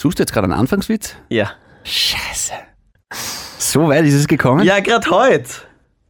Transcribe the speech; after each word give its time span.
Suchst 0.00 0.18
du 0.18 0.22
jetzt 0.22 0.32
gerade 0.32 0.46
einen 0.46 0.54
Anfangswitz? 0.54 1.14
Ja. 1.28 1.50
Scheiße. 1.84 2.54
So 3.58 3.88
weit 3.88 4.06
ist 4.06 4.14
es 4.14 4.26
gekommen? 4.26 4.64
Ja, 4.64 4.80
gerade 4.80 5.10
heute. 5.10 5.44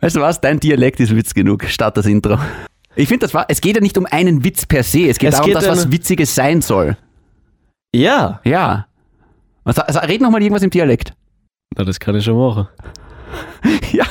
Weißt 0.00 0.16
du 0.16 0.20
was? 0.20 0.40
Dein 0.40 0.60
Dialekt 0.60 1.00
ist 1.00 1.14
Witz 1.14 1.32
genug. 1.34 1.64
Start 1.64 1.96
das 1.96 2.06
Intro. 2.06 2.38
Ich 2.96 3.08
finde, 3.08 3.24
das 3.24 3.34
war. 3.34 3.46
Es 3.48 3.60
geht 3.60 3.76
ja 3.76 3.80
nicht 3.80 3.96
um 3.96 4.06
einen 4.06 4.44
Witz 4.44 4.66
per 4.66 4.82
se. 4.82 5.08
Es 5.08 5.18
geht 5.18 5.30
Es 5.30 5.36
darum, 5.36 5.46
geht 5.46 5.56
dass 5.56 5.66
was 5.68 5.90
Witziges 5.92 6.34
sein 6.34 6.60
soll. 6.60 6.96
Ja. 7.94 8.40
Ja. 8.44 8.86
Also, 9.64 9.82
also 9.82 10.00
red 10.00 10.20
noch 10.20 10.30
mal 10.30 10.42
irgendwas 10.42 10.62
im 10.62 10.70
Dialekt. 10.70 11.12
Na, 11.76 11.84
das 11.84 12.00
kann 12.00 12.16
ich 12.16 12.24
schon 12.24 12.36
machen. 12.38 12.68
Ja, 13.92 14.06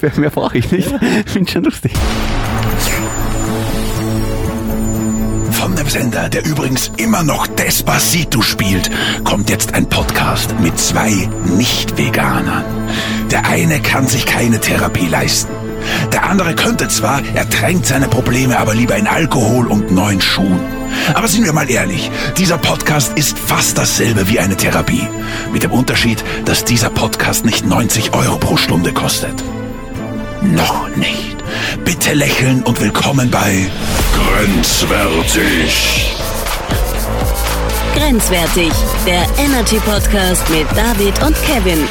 mehr, 0.00 0.12
mehr 0.16 0.30
brauche 0.30 0.58
ich 0.58 0.70
nicht. 0.70 0.88
Finde 1.26 1.50
schon 1.50 1.64
lustig. 1.64 1.92
Von 5.72 5.84
dem 5.84 5.88
Sender, 5.88 6.28
der 6.28 6.44
übrigens 6.44 6.92
immer 6.98 7.22
noch 7.22 7.46
Despacito 7.46 8.42
spielt, 8.42 8.90
kommt 9.24 9.48
jetzt 9.48 9.72
ein 9.72 9.88
Podcast 9.88 10.54
mit 10.60 10.78
zwei 10.78 11.30
Nicht-Veganern. 11.46 12.66
Der 13.30 13.46
eine 13.46 13.80
kann 13.80 14.06
sich 14.06 14.26
keine 14.26 14.60
Therapie 14.60 15.06
leisten. 15.06 15.50
Der 16.12 16.24
andere 16.24 16.54
könnte 16.54 16.88
zwar, 16.88 17.22
er 17.34 17.48
tränkt 17.48 17.86
seine 17.86 18.08
Probleme 18.08 18.58
aber 18.58 18.74
lieber 18.74 18.96
in 18.96 19.06
Alkohol 19.06 19.66
und 19.66 19.90
neuen 19.90 20.20
Schuhen. 20.20 20.60
Aber 21.14 21.26
sind 21.26 21.46
wir 21.46 21.54
mal 21.54 21.70
ehrlich, 21.70 22.10
dieser 22.36 22.58
Podcast 22.58 23.16
ist 23.16 23.38
fast 23.38 23.78
dasselbe 23.78 24.28
wie 24.28 24.40
eine 24.40 24.58
Therapie. 24.58 25.08
Mit 25.54 25.62
dem 25.62 25.72
Unterschied, 25.72 26.22
dass 26.44 26.66
dieser 26.66 26.90
Podcast 26.90 27.46
nicht 27.46 27.64
90 27.64 28.12
Euro 28.12 28.36
pro 28.36 28.58
Stunde 28.58 28.92
kostet. 28.92 29.42
Noch 30.42 30.94
nicht. 30.96 31.41
Bitte 31.84 32.14
lächeln 32.14 32.62
und 32.62 32.80
willkommen 32.80 33.30
bei 33.30 33.70
Grenzwertig. 34.14 36.14
Grenzwertig, 37.94 38.72
der 39.06 39.26
Energy 39.38 39.78
Podcast 39.80 40.48
mit 40.50 40.66
David 40.76 41.22
und 41.22 41.36
Kevin. 41.44 41.86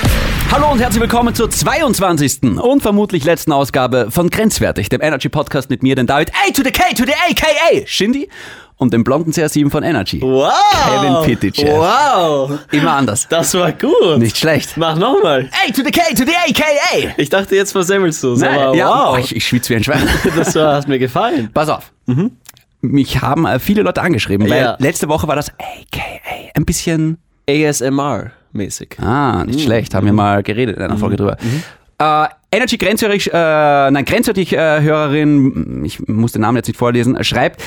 Hallo 0.51 0.69
und 0.72 0.79
herzlich 0.79 1.01
willkommen 1.01 1.34
zur 1.34 1.50
22. 1.50 2.44
und 2.59 2.81
vermutlich 2.81 3.23
letzten 3.23 3.53
Ausgabe 3.53 4.07
von 4.12 4.29
Grenzwertig, 4.29 4.89
dem 4.89 5.00
Energy 5.01 5.29
Podcast 5.29 5.69
mit 5.69 5.81
mir, 5.81 5.95
den 5.95 6.07
David 6.07 6.31
A 6.34 6.51
to 6.51 6.62
the 6.63 6.72
K 6.72 6.94
to 6.94 7.06
the 7.06 7.13
AKA 7.13 7.85
Shindy 7.85 8.28
und 8.75 8.91
dem 8.94 9.06
blonden 9.06 9.31
CR7 9.31 9.69
von 9.69 9.84
Energy. 9.84 10.22
Wow. 10.22 10.51
Kevin 10.89 11.23
Pittich. 11.23 11.66
Wow. 11.66 12.59
Immer 12.72 12.91
anders. 12.94 13.28
Das 13.29 13.53
war 13.53 13.72
gut. 13.72 14.17
Nicht 14.17 14.38
schlecht. 14.38 14.75
Mach 14.75 14.97
nochmal. 14.97 15.50
A 15.67 15.72
to 15.72 15.84
the 15.85 15.91
K 15.91 16.01
to 16.13 16.25
the 16.25 16.35
AKA. 16.35 17.13
Ich 17.16 17.29
dachte, 17.29 17.56
jetzt 17.56 17.72
versemmelst 17.72 18.22
du 18.23 18.33
es. 18.33 18.41
Ja, 18.41 18.73
wow. 18.73 19.13
oh, 19.16 19.18
ich, 19.18 19.33
ich 19.33 19.47
schwitze 19.47 19.69
wie 19.69 19.78
ein 19.78 19.83
Schwein. 19.85 20.06
das 20.35 20.53
war, 20.56 20.75
hat 20.75 20.88
mir 20.88 21.00
gefallen. 21.00 21.50
Pass 21.53 21.69
auf. 21.69 21.94
Mich 22.81 23.22
haben 23.22 23.45
äh, 23.45 23.59
viele 23.59 23.83
Leute 23.83 24.01
angeschrieben, 24.01 24.50
weil 24.50 24.62
Ja. 24.62 24.75
letzte 24.79 25.07
Woche 25.07 25.28
war 25.29 25.38
das 25.38 25.50
AKA 25.50 26.51
ein 26.56 26.66
bisschen 26.66 27.19
ASMR-mäßig. 28.53 29.00
Ah, 29.00 29.44
nicht 29.45 29.62
schlecht. 29.62 29.94
Haben 29.94 30.06
wir 30.06 30.13
mal 30.13 30.44
geredet 30.44 30.78
in 30.78 30.84
einer 30.84 30.97
Folge 30.97 31.17
drüber. 31.17 31.38
Äh, 32.00 32.28
Energy 32.51 32.78
Grenzwertig, 32.78 33.31
äh, 33.31 33.91
nein, 33.91 34.06
Grenzwertig 34.06 34.53
äh, 34.53 34.81
Hörerin, 34.81 35.84
ich 35.85 36.06
muss 36.07 36.31
den 36.31 36.41
Namen 36.41 36.57
jetzt 36.57 36.67
nicht 36.67 36.78
vorlesen, 36.78 37.23
schreibt, 37.23 37.62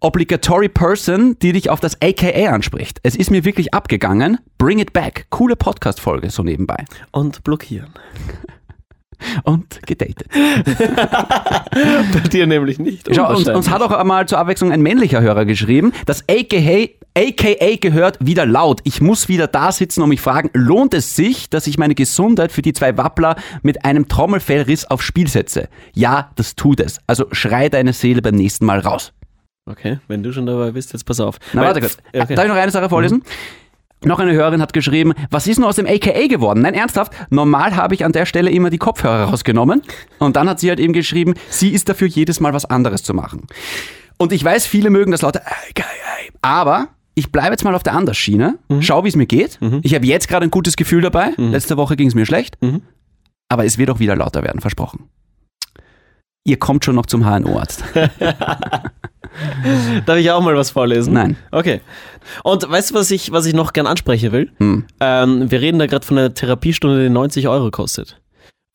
Obligatory 0.00 0.68
Person, 0.70 1.36
die 1.42 1.52
dich 1.52 1.68
auf 1.68 1.80
das 1.80 2.00
AKA 2.00 2.52
anspricht. 2.52 3.00
Es 3.02 3.16
ist 3.16 3.30
mir 3.30 3.44
wirklich 3.44 3.74
abgegangen. 3.74 4.38
Bring 4.56 4.78
it 4.78 4.94
back. 4.94 5.26
Coole 5.28 5.56
Podcast-Folge 5.56 6.30
so 6.30 6.42
nebenbei. 6.42 6.84
Und 7.12 7.44
blockieren. 7.44 7.90
Und 9.44 9.86
gedatet. 9.86 10.28
Bei 10.32 12.28
dir 12.32 12.46
nämlich 12.46 12.78
nicht. 12.78 13.14
Schau, 13.14 13.28
uns, 13.30 13.46
uns 13.48 13.68
hat 13.68 13.82
auch 13.82 13.90
einmal 13.90 14.26
zur 14.26 14.38
Abwechslung 14.38 14.72
ein 14.72 14.80
männlicher 14.80 15.20
Hörer 15.20 15.44
geschrieben. 15.44 15.92
Das 16.06 16.24
AKA, 16.28 16.88
AKA 17.16 17.76
gehört 17.80 18.18
wieder 18.20 18.46
laut. 18.46 18.80
Ich 18.84 19.00
muss 19.00 19.28
wieder 19.28 19.46
da 19.46 19.72
sitzen 19.72 20.02
und 20.02 20.08
mich 20.10 20.20
fragen, 20.20 20.50
lohnt 20.52 20.94
es 20.94 21.16
sich, 21.16 21.50
dass 21.50 21.66
ich 21.66 21.76
meine 21.78 21.94
Gesundheit 21.94 22.52
für 22.52 22.62
die 22.62 22.72
zwei 22.72 22.96
Wappler 22.96 23.36
mit 23.62 23.84
einem 23.84 24.08
Trommelfellriss 24.08 24.84
aufs 24.86 25.04
Spiel 25.04 25.28
setze? 25.28 25.68
Ja, 25.92 26.30
das 26.36 26.54
tut 26.54 26.80
es. 26.80 27.00
Also 27.06 27.26
schrei 27.32 27.68
deine 27.68 27.92
Seele 27.92 28.22
beim 28.22 28.36
nächsten 28.36 28.64
Mal 28.64 28.80
raus. 28.80 29.12
Okay, 29.66 29.98
wenn 30.08 30.22
du 30.22 30.32
schon 30.32 30.46
dabei 30.46 30.70
bist, 30.72 30.92
jetzt 30.92 31.04
pass 31.04 31.20
auf. 31.20 31.36
Na, 31.52 31.60
Weil- 31.60 31.68
warte 31.68 31.80
kurz. 31.80 31.96
Okay. 32.14 32.34
Darf 32.34 32.44
ich 32.44 32.50
noch 32.50 32.56
eine 32.56 32.70
Sache 32.72 32.88
vorlesen? 32.88 33.22
Noch 34.02 34.18
eine 34.18 34.32
Hörerin 34.32 34.62
hat 34.62 34.72
geschrieben, 34.72 35.12
was 35.30 35.46
ist 35.46 35.58
nur 35.58 35.68
aus 35.68 35.76
dem 35.76 35.86
AKA 35.86 36.26
geworden? 36.26 36.62
Nein, 36.62 36.72
ernsthaft, 36.72 37.12
normal 37.28 37.76
habe 37.76 37.94
ich 37.94 38.02
an 38.04 38.12
der 38.12 38.24
Stelle 38.24 38.50
immer 38.50 38.70
die 38.70 38.78
Kopfhörer 38.78 39.24
rausgenommen 39.24 39.82
und 40.18 40.36
dann 40.36 40.48
hat 40.48 40.58
sie 40.58 40.70
halt 40.70 40.80
eben 40.80 40.94
geschrieben, 40.94 41.34
sie 41.50 41.70
ist 41.70 41.88
dafür 41.90 42.08
jedes 42.08 42.40
Mal 42.40 42.54
was 42.54 42.64
anderes 42.64 43.02
zu 43.02 43.12
machen. 43.12 43.46
Und 44.16 44.32
ich 44.32 44.42
weiß, 44.42 44.64
viele 44.66 44.88
mögen 44.88 45.10
das 45.10 45.20
laute 45.20 45.42
AKA, 45.46 45.84
aber 46.40 46.88
ich 47.20 47.30
bleibe 47.30 47.50
jetzt 47.50 47.64
mal 47.64 47.74
auf 47.74 47.82
der 47.82 47.92
Andersschiene, 47.94 48.58
schau, 48.80 49.04
wie 49.04 49.08
es 49.08 49.16
mir 49.16 49.26
geht. 49.26 49.58
Ich 49.82 49.94
habe 49.94 50.06
jetzt 50.06 50.26
gerade 50.26 50.44
ein 50.44 50.50
gutes 50.50 50.76
Gefühl 50.76 51.02
dabei. 51.02 51.32
Letzte 51.36 51.76
Woche 51.76 51.94
ging 51.96 52.08
es 52.08 52.14
mir 52.14 52.24
schlecht, 52.24 52.56
Mhm. 52.62 52.80
aber 53.50 53.66
es 53.66 53.76
wird 53.76 53.90
auch 53.90 53.98
wieder 53.98 54.16
lauter 54.16 54.42
werden, 54.42 54.60
versprochen. 54.62 55.10
Ihr 56.44 56.58
kommt 56.58 56.84
schon 56.86 56.94
noch 56.94 57.04
zum 57.04 57.24
HNO-Arzt. 57.26 57.84
Darf 60.06 60.16
ich 60.18 60.30
auch 60.30 60.42
mal 60.42 60.56
was 60.56 60.70
vorlesen? 60.70 61.12
Nein. 61.12 61.36
Okay. 61.50 61.80
Und 62.42 62.68
weißt 62.68 62.90
du, 62.90 62.94
was 62.94 63.10
ich, 63.10 63.30
was 63.32 63.44
ich 63.46 63.52
noch 63.54 63.72
gern 63.74 63.86
ansprechen 63.86 64.32
will? 64.32 64.50
Hm. 64.58 64.86
Ähm, 65.00 65.50
wir 65.50 65.60
reden 65.60 65.78
da 65.78 65.86
gerade 65.86 66.06
von 66.06 66.16
einer 66.18 66.32
Therapiestunde, 66.34 67.02
die 67.04 67.10
90 67.10 67.46
Euro 67.48 67.70
kostet. 67.70 68.20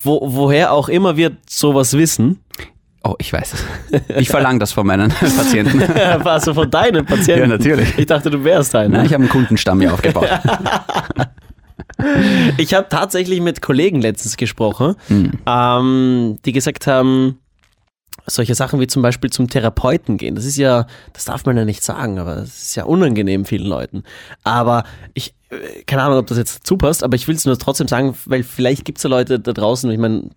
Wo, 0.04 0.20
woher 0.24 0.72
auch 0.72 0.88
immer 0.90 1.18
wir 1.18 1.32
sowas 1.50 1.98
wissen, 1.98 2.40
Oh, 3.08 3.14
ich 3.20 3.32
weiß 3.32 3.54
es. 3.54 3.64
Ich 4.18 4.30
verlange 4.30 4.58
das 4.58 4.72
von 4.72 4.88
meinen 4.88 5.10
Patienten. 5.38 5.80
also 6.26 6.56
von 6.56 6.72
deinen 6.72 7.06
Patienten. 7.06 7.42
Ja, 7.42 7.48
natürlich. 7.48 7.98
Ich 8.00 8.08
dachte, 8.08 8.32
du 8.32 8.44
wärst 8.44 8.74
einer. 8.76 9.04
Ich 9.04 9.14
habe 9.14 9.22
einen 9.24 9.30
Kundenstamm 9.30 9.80
hier 9.80 9.94
aufgebaut. 9.94 10.28
Ich 12.58 12.74
habe 12.74 12.88
tatsächlich 12.90 13.42
mit 13.42 13.62
Kollegen 13.62 14.02
letztens 14.02 14.38
gesprochen, 14.38 14.96
Hm. 15.08 15.32
ähm, 15.46 16.38
die 16.46 16.52
gesagt 16.52 16.88
haben, 16.88 17.40
solche 18.28 18.54
Sachen 18.56 18.80
wie 18.80 18.88
zum 18.88 19.02
Beispiel 19.02 19.30
zum 19.30 19.50
Therapeuten 19.50 20.18
gehen, 20.18 20.36
das 20.36 20.46
ist 20.46 20.58
ja, 20.58 20.88
das 21.14 21.26
darf 21.26 21.46
man 21.46 21.58
ja 21.58 21.64
nicht 21.66 21.84
sagen, 21.84 22.20
aber 22.20 22.36
das 22.36 22.62
ist 22.64 22.76
ja 22.76 22.84
unangenehm 22.86 23.46
vielen 23.46 23.66
Leuten. 23.68 24.04
Aber 24.44 24.84
ich, 25.14 25.36
äh, 25.50 25.84
keine 25.86 26.04
Ahnung, 26.04 26.18
ob 26.20 26.28
das 26.28 26.38
jetzt 26.38 26.60
dazu 26.60 26.78
passt, 26.78 27.04
aber 27.04 27.16
ich 27.16 27.28
will 27.28 27.36
es 27.36 27.46
nur 27.46 27.58
trotzdem 27.58 27.88
sagen, 27.88 28.16
weil 28.26 28.44
vielleicht 28.44 28.84
gibt 28.86 28.98
es 28.98 29.04
ja 29.04 29.10
Leute 29.10 29.40
da 29.40 29.54
draußen, 29.54 29.90
ich 29.92 30.00
meine, 30.00 30.30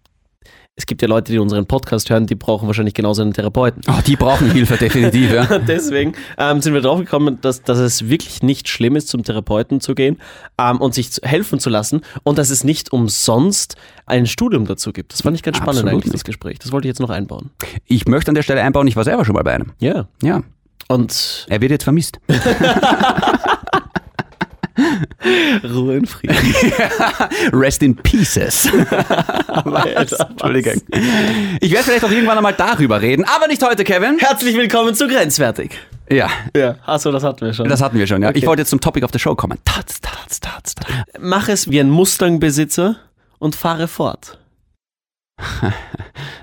es 0.78 0.86
gibt 0.86 1.02
ja 1.02 1.08
Leute, 1.08 1.32
die 1.32 1.38
unseren 1.38 1.66
Podcast 1.66 2.08
hören, 2.08 2.26
die 2.26 2.36
brauchen 2.36 2.68
wahrscheinlich 2.68 2.94
genauso 2.94 3.20
einen 3.22 3.32
Therapeuten. 3.32 3.82
Oh, 3.88 4.00
die 4.06 4.14
brauchen 4.14 4.48
Hilfe, 4.52 4.76
definitiv. 4.76 5.32
Ja. 5.32 5.58
Deswegen 5.66 6.12
ähm, 6.38 6.62
sind 6.62 6.72
wir 6.72 6.80
drauf 6.80 7.00
gekommen, 7.00 7.38
dass, 7.40 7.62
dass 7.64 7.78
es 7.78 8.08
wirklich 8.08 8.44
nicht 8.44 8.68
schlimm 8.68 8.94
ist, 8.94 9.08
zum 9.08 9.24
Therapeuten 9.24 9.80
zu 9.80 9.96
gehen 9.96 10.18
ähm, 10.56 10.80
und 10.80 10.94
sich 10.94 11.10
helfen 11.24 11.58
zu 11.58 11.68
lassen 11.68 12.02
und 12.22 12.38
dass 12.38 12.50
es 12.50 12.62
nicht 12.62 12.92
umsonst 12.92 13.74
ein 14.06 14.26
Studium 14.26 14.66
dazu 14.66 14.92
gibt. 14.92 15.12
Das 15.12 15.22
fand 15.22 15.36
ich 15.36 15.42
ganz 15.42 15.56
spannend 15.56 15.80
Absolut 15.80 15.94
eigentlich, 15.94 16.12
das. 16.12 16.22
Gespräch. 16.22 16.60
Das 16.60 16.70
wollte 16.70 16.86
ich 16.86 16.90
jetzt 16.90 17.00
noch 17.00 17.10
einbauen. 17.10 17.50
Ich 17.86 18.06
möchte 18.06 18.30
an 18.30 18.36
der 18.36 18.42
Stelle 18.42 18.62
einbauen, 18.62 18.86
ich 18.86 18.94
war 18.94 19.02
selber 19.02 19.24
schon 19.24 19.34
mal 19.34 19.42
bei 19.42 19.54
einem. 19.54 19.72
Ja. 19.80 20.06
Ja, 20.22 20.42
Und 20.86 21.44
er 21.50 21.60
wird 21.60 21.72
jetzt 21.72 21.84
vermisst. 21.84 22.20
Ruhe 25.64 25.96
in 25.96 26.06
Frieden. 26.06 26.36
Rest 27.52 27.82
in 27.82 27.96
Pieces. 27.96 28.68
Was? 29.64 30.12
Entschuldigung. 30.12 30.80
Ich 31.60 31.72
werde 31.72 31.84
vielleicht 31.84 32.04
auch 32.04 32.10
irgendwann 32.10 32.36
einmal 32.36 32.54
darüber 32.54 33.00
reden, 33.00 33.24
aber 33.24 33.48
nicht 33.48 33.62
heute, 33.62 33.84
Kevin. 33.84 34.18
Herzlich 34.18 34.56
willkommen 34.56 34.94
zu 34.94 35.08
Grenzwertig. 35.08 35.72
Ja, 36.10 36.28
Ja. 36.56 36.76
Achso, 36.86 37.10
das 37.12 37.22
hatten 37.22 37.44
wir 37.44 37.52
schon. 37.52 37.68
das 37.68 37.82
hatten 37.82 37.98
wir 37.98 38.06
schon, 38.06 38.22
ja. 38.22 38.30
Ich 38.30 38.36
Okay. 38.38 38.46
wollte 38.46 38.62
jetzt 38.62 38.70
zum 38.70 38.80
Topic 38.80 39.04
of 39.04 39.10
the 39.12 39.18
Show 39.18 39.34
kommen. 39.34 39.58
Tats, 39.64 40.00
tats, 40.00 40.40
tats, 40.40 40.74
tats. 40.74 40.92
Mach 41.18 41.48
es 41.48 41.70
wie 41.70 41.80
ein 41.80 41.90
Mustang-Besitzer 41.90 42.96
und 43.38 43.54
fahre 43.56 43.88
fort. 43.88 44.38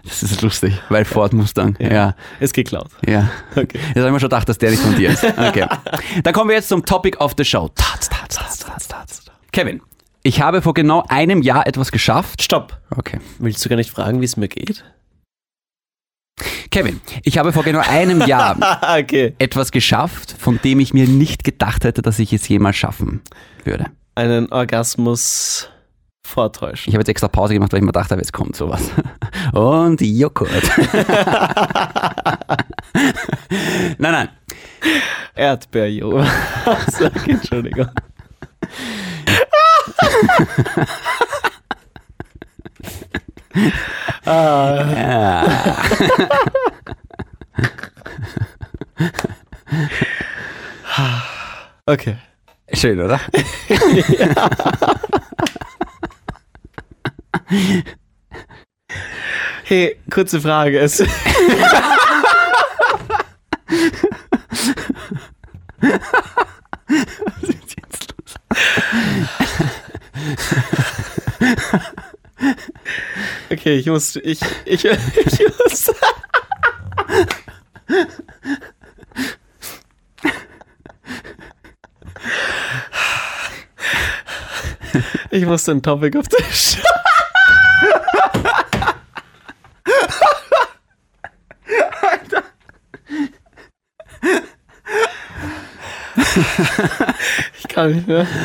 Das 0.04 0.22
ist 0.24 0.42
lustig, 0.42 0.80
weil 0.90 1.04
Ford 1.04 1.34
Mustang. 1.34 1.76
Ja, 1.80 2.16
Ist 2.40 2.54
geklaut. 2.54 2.90
ja. 3.06 3.30
Okay. 3.52 3.78
Jetzt 3.88 3.98
habe 3.98 4.06
ich 4.08 4.14
mir 4.14 4.20
schon 4.20 4.30
gedacht, 4.30 4.48
dass 4.48 4.58
der 4.58 4.72
nicht 4.72 4.82
von 4.82 4.96
dir 4.96 5.10
ist. 5.10 5.24
Okay. 5.38 5.66
Dann 6.24 6.34
kommen 6.34 6.50
wir 6.50 6.56
jetzt 6.56 6.70
zum 6.70 6.86
Topic 6.86 7.18
of 7.18 7.34
the 7.38 7.44
Show. 7.44 7.70
Tats, 7.76 8.08
tats, 8.10 8.36
tats, 8.36 8.60
tats, 8.60 8.88
tats. 8.88 9.26
Kevin, 9.52 9.82
ich 10.24 10.42
habe 10.42 10.62
vor 10.62 10.74
genau 10.74 11.04
einem 11.10 11.42
Jahr 11.42 11.68
etwas 11.68 11.92
geschafft. 11.92 12.42
Stopp. 12.44 12.80
Okay. 12.96 13.20
Willst 13.40 13.66
du 13.66 13.70
gar 13.70 13.76
nicht 13.76 13.90
fragen, 13.90 14.22
wie 14.22 14.26
es 14.26 14.38
mir 14.38 14.48
geht? 14.48 14.86
Kevin, 16.70 17.02
ich 17.24 17.38
habe 17.38 17.52
vor 17.54 17.64
genau 17.64 17.80
einem 17.80 18.22
Jahr 18.26 18.58
okay. 19.00 19.34
etwas 19.40 19.72
geschafft, 19.72 20.36
von 20.38 20.60
dem 20.64 20.80
ich 20.80 20.94
mir 20.94 21.08
nicht 21.08 21.44
gedacht 21.44 21.84
hätte, 21.84 22.02
dass 22.02 22.20
ich 22.20 22.32
es 22.34 22.48
jemals 22.48 22.76
schaffen 22.76 23.22
würde. 23.64 23.86
Einen 24.16 24.52
Orgasmus 24.52 25.70
vortäuschen. 26.26 26.90
Ich 26.90 26.96
habe 26.96 27.02
jetzt 27.02 27.10
extra 27.10 27.28
Pause 27.28 27.54
gemacht, 27.54 27.72
weil 27.72 27.78
ich 27.80 27.84
mir 27.84 27.92
gedacht 27.92 28.10
habe, 28.12 28.20
jetzt 28.20 28.34
kommt 28.34 28.56
sowas. 28.56 28.90
Und 29.54 30.02
Joghurt. 30.02 30.50
nein, 33.98 34.12
nein. 34.12 34.30
Erdbeerjo. 35.36 36.24
Sag 36.92 37.28
Entschuldigung. 37.28 37.90
Okay. 51.86 52.18
Schön, 52.74 53.00
oder? 53.00 53.20
Hey, 59.68 59.98
kurze 60.12 60.40
Frage. 60.40 60.78
Es 60.78 61.04
Okay, 73.50 73.78
ich 73.78 73.88
muss, 73.88 74.16
ich, 74.18 74.40
ich, 74.66 74.86
ich 74.86 75.40
muss. 75.58 75.92
Ich 85.32 85.46
muss 85.46 85.64
den 85.64 85.82
Topic 85.82 86.18
auf 86.20 86.28
der 86.28 86.44
Show. 86.54 86.85
Kann 97.86 97.94
nicht 97.94 98.08
mehr. 98.08 98.28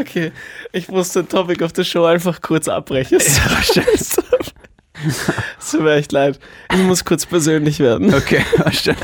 Okay, 0.00 0.32
ich 0.72 0.88
muss 0.88 1.12
den 1.12 1.28
Topic 1.28 1.62
of 1.62 1.70
the 1.76 1.84
Show 1.84 2.04
einfach 2.04 2.40
kurz 2.40 2.66
abbrechen. 2.68 3.20
Es 5.60 5.70
tut 5.70 5.82
mir 5.82 5.94
echt 5.94 6.10
leid. 6.10 6.40
Ich 6.72 6.78
muss 6.78 7.04
kurz 7.04 7.24
persönlich 7.24 7.78
werden. 7.78 8.12
Okay, 8.12 8.44
verstehe. 8.56 8.96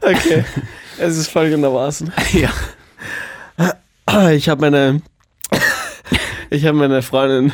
Okay, 0.00 0.44
es 0.98 1.16
ist 1.16 1.30
folgendermaßen. 1.30 2.12
Ja. 2.32 2.50
Ich 4.32 4.48
habe 4.48 4.60
meine, 4.62 5.00
ich 6.50 6.64
habe 6.66 6.76
meine 6.76 7.02
Freundin 7.02 7.52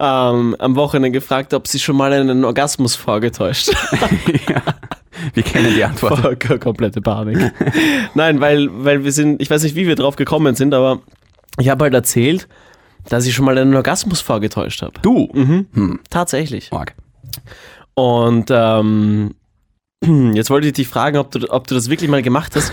ähm, 0.00 0.56
am 0.58 0.76
Wochenende 0.76 1.10
gefragt, 1.10 1.54
ob 1.54 1.66
sie 1.66 1.78
schon 1.78 1.96
mal 1.96 2.12
einen 2.12 2.44
Orgasmus 2.44 2.96
vorgetäuscht. 2.96 3.68
ja. 4.48 4.62
Wir 5.32 5.42
kennen 5.42 5.72
die 5.74 5.84
Antwort. 5.84 6.18
Voll, 6.18 6.36
komplette 6.58 7.00
Panik. 7.00 7.52
Nein, 8.14 8.40
weil, 8.40 8.68
weil 8.84 9.04
wir 9.04 9.12
sind, 9.12 9.40
ich 9.40 9.48
weiß 9.48 9.62
nicht, 9.62 9.76
wie 9.76 9.86
wir 9.86 9.94
drauf 9.94 10.16
gekommen 10.16 10.54
sind, 10.54 10.74
aber 10.74 11.00
ich 11.58 11.68
habe 11.68 11.84
halt 11.84 11.94
erzählt, 11.94 12.48
dass 13.08 13.26
ich 13.26 13.34
schon 13.34 13.44
mal 13.44 13.56
einen 13.56 13.74
Orgasmus 13.74 14.20
vorgetäuscht 14.20 14.82
habe. 14.82 14.94
Du. 15.02 15.28
Mhm. 15.32 16.00
Tatsächlich. 16.10 16.70
Marc. 16.72 16.94
Und 17.94 18.50
ähm, 18.50 19.34
jetzt 20.34 20.50
wollte 20.50 20.66
ich 20.66 20.72
dich 20.72 20.88
fragen, 20.88 21.18
ob 21.18 21.30
du, 21.30 21.48
ob 21.50 21.66
du 21.66 21.74
das 21.74 21.88
wirklich 21.88 22.10
mal 22.10 22.22
gemacht 22.22 22.56
hast. 22.56 22.72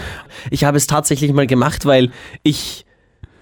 Ich 0.49 0.63
habe 0.63 0.77
es 0.77 0.87
tatsächlich 0.87 1.31
mal 1.33 1.47
gemacht, 1.47 1.85
weil 1.85 2.11
ich 2.43 2.85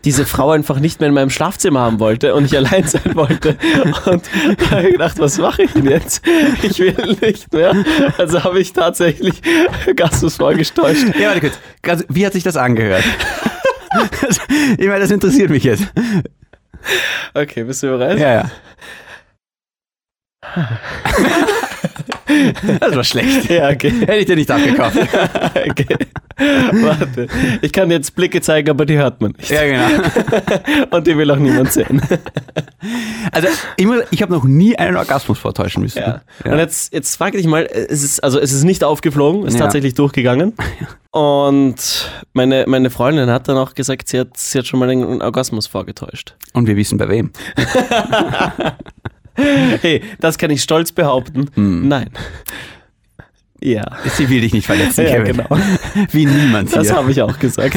diese 0.06 0.26
Frau 0.26 0.52
einfach 0.52 0.80
nicht 0.80 1.00
mehr 1.00 1.10
in 1.10 1.16
meinem 1.16 1.30
Schlafzimmer 1.30 1.82
haben 1.82 2.00
wollte 2.00 2.34
und 2.34 2.46
ich 2.46 2.56
allein 2.56 2.88
sein 2.88 3.16
wollte. 3.16 3.58
Und 4.06 4.24
da 4.58 4.72
habe 4.72 4.84
ich 4.88 4.92
gedacht, 4.94 5.20
was 5.20 5.38
mache 5.38 5.64
ich 5.64 5.74
denn 5.74 5.86
jetzt? 5.88 6.26
Ich 6.64 6.80
will 6.80 7.18
nicht 7.22 7.52
mehr. 7.54 7.74
Also 8.18 8.44
habe 8.44 8.60
ich 8.60 8.74
tatsächlich 8.74 9.42
Gastus 9.96 10.38
vorgetäuscht. 10.38 11.06
Ja, 11.20 11.30
warte 11.30 11.42
kurz. 11.82 12.06
Wie 12.10 12.26
hat 12.26 12.34
sich 12.34 12.44
das 12.44 12.58
angehört? 12.58 13.04
ich 14.78 14.88
meine, 14.88 15.00
das 15.00 15.12
interessiert 15.12 15.50
mich 15.50 15.64
jetzt. 15.64 15.86
Okay, 17.34 17.64
bist 17.64 17.84
du 17.84 17.88
bereit? 17.88 18.20
Ja, 18.20 18.34
ja. 18.34 18.52
Das 22.80 22.96
war 22.96 23.04
schlecht. 23.04 23.50
Ja, 23.50 23.70
okay. 23.70 23.90
Hätte 24.02 24.16
ich 24.16 24.26
dir 24.26 24.36
nicht 24.36 24.50
abgekauft. 24.52 24.98
okay. 25.70 25.98
Warte. 26.38 27.28
Ich 27.62 27.72
kann 27.74 27.92
jetzt 27.92 28.16
Blicke 28.16 28.40
zeigen, 28.42 28.70
aber 28.70 28.86
die 28.86 28.98
hört 28.98 29.20
man 29.22 29.34
nicht. 29.38 29.50
Ja, 29.50 29.64
genau. 29.66 30.04
Und 30.92 31.06
die 31.06 31.18
will 31.18 31.30
auch 31.32 31.36
niemand 31.38 31.72
sehen. 31.74 32.02
Also, 33.32 33.48
ich, 33.78 33.86
muss- 33.86 34.04
ich 34.12 34.22
habe 34.22 34.32
noch 34.34 34.46
nie 34.46 34.78
einen 34.78 34.96
Orgasmus 34.96 35.38
vortäuschen 35.38 35.84
müssen. 35.84 36.00
Ja. 36.00 36.22
Und 36.46 36.58
jetzt, 36.60 36.94
jetzt 36.94 37.16
frage 37.18 37.38
dich 37.38 37.46
mal, 37.48 37.68
es 37.72 38.04
ist, 38.04 38.24
also 38.24 38.40
es 38.40 38.54
ist 38.54 38.64
nicht 38.64 38.84
aufgeflogen, 38.84 39.42
es 39.46 39.54
ist 39.56 39.60
Ja. 39.60 39.66
tatsächlich 39.66 39.96
durchgegangen. 39.96 40.54
Und 41.12 42.12
meine, 42.34 42.66
meine 42.68 42.90
Freundin 42.90 43.30
hat 43.30 43.48
dann 43.50 43.58
auch 43.58 43.74
gesagt, 43.74 44.08
sie 44.10 44.20
hat, 44.20 44.38
sie 44.38 44.60
hat 44.60 44.68
schon 44.68 44.80
mal 44.80 44.90
einen 44.90 45.22
Orgasmus 45.22 45.68
vorgetäuscht. 45.68 46.36
Und 46.54 46.68
wir 46.68 46.76
wissen 46.78 46.98
bei 46.98 47.10
wem. 47.10 47.32
Hey, 49.82 50.02
das 50.20 50.38
kann 50.38 50.52
ich 50.52 50.62
stolz 50.62 50.92
behaupten. 50.92 51.50
Nein. 51.56 52.10
Ja, 53.62 53.84
Sie 54.16 54.30
will 54.30 54.42
dich 54.42 54.54
nicht 54.54 54.66
verletzen, 54.66 55.06
Ja, 55.08 55.12
Kevin. 55.24 55.38
genau. 55.38 55.62
Wie 56.12 56.26
niemand 56.26 56.74
das 56.76 56.88
hier. 56.88 56.96
habe 56.98 57.12
ich 57.12 57.22
auch 57.22 57.38
gesagt. 57.40 57.76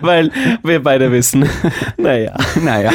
Weil 0.00 0.30
wir 0.62 0.82
beide 0.82 1.10
wissen. 1.10 1.48
Naja, 1.96 2.36
Naja. 2.62 2.92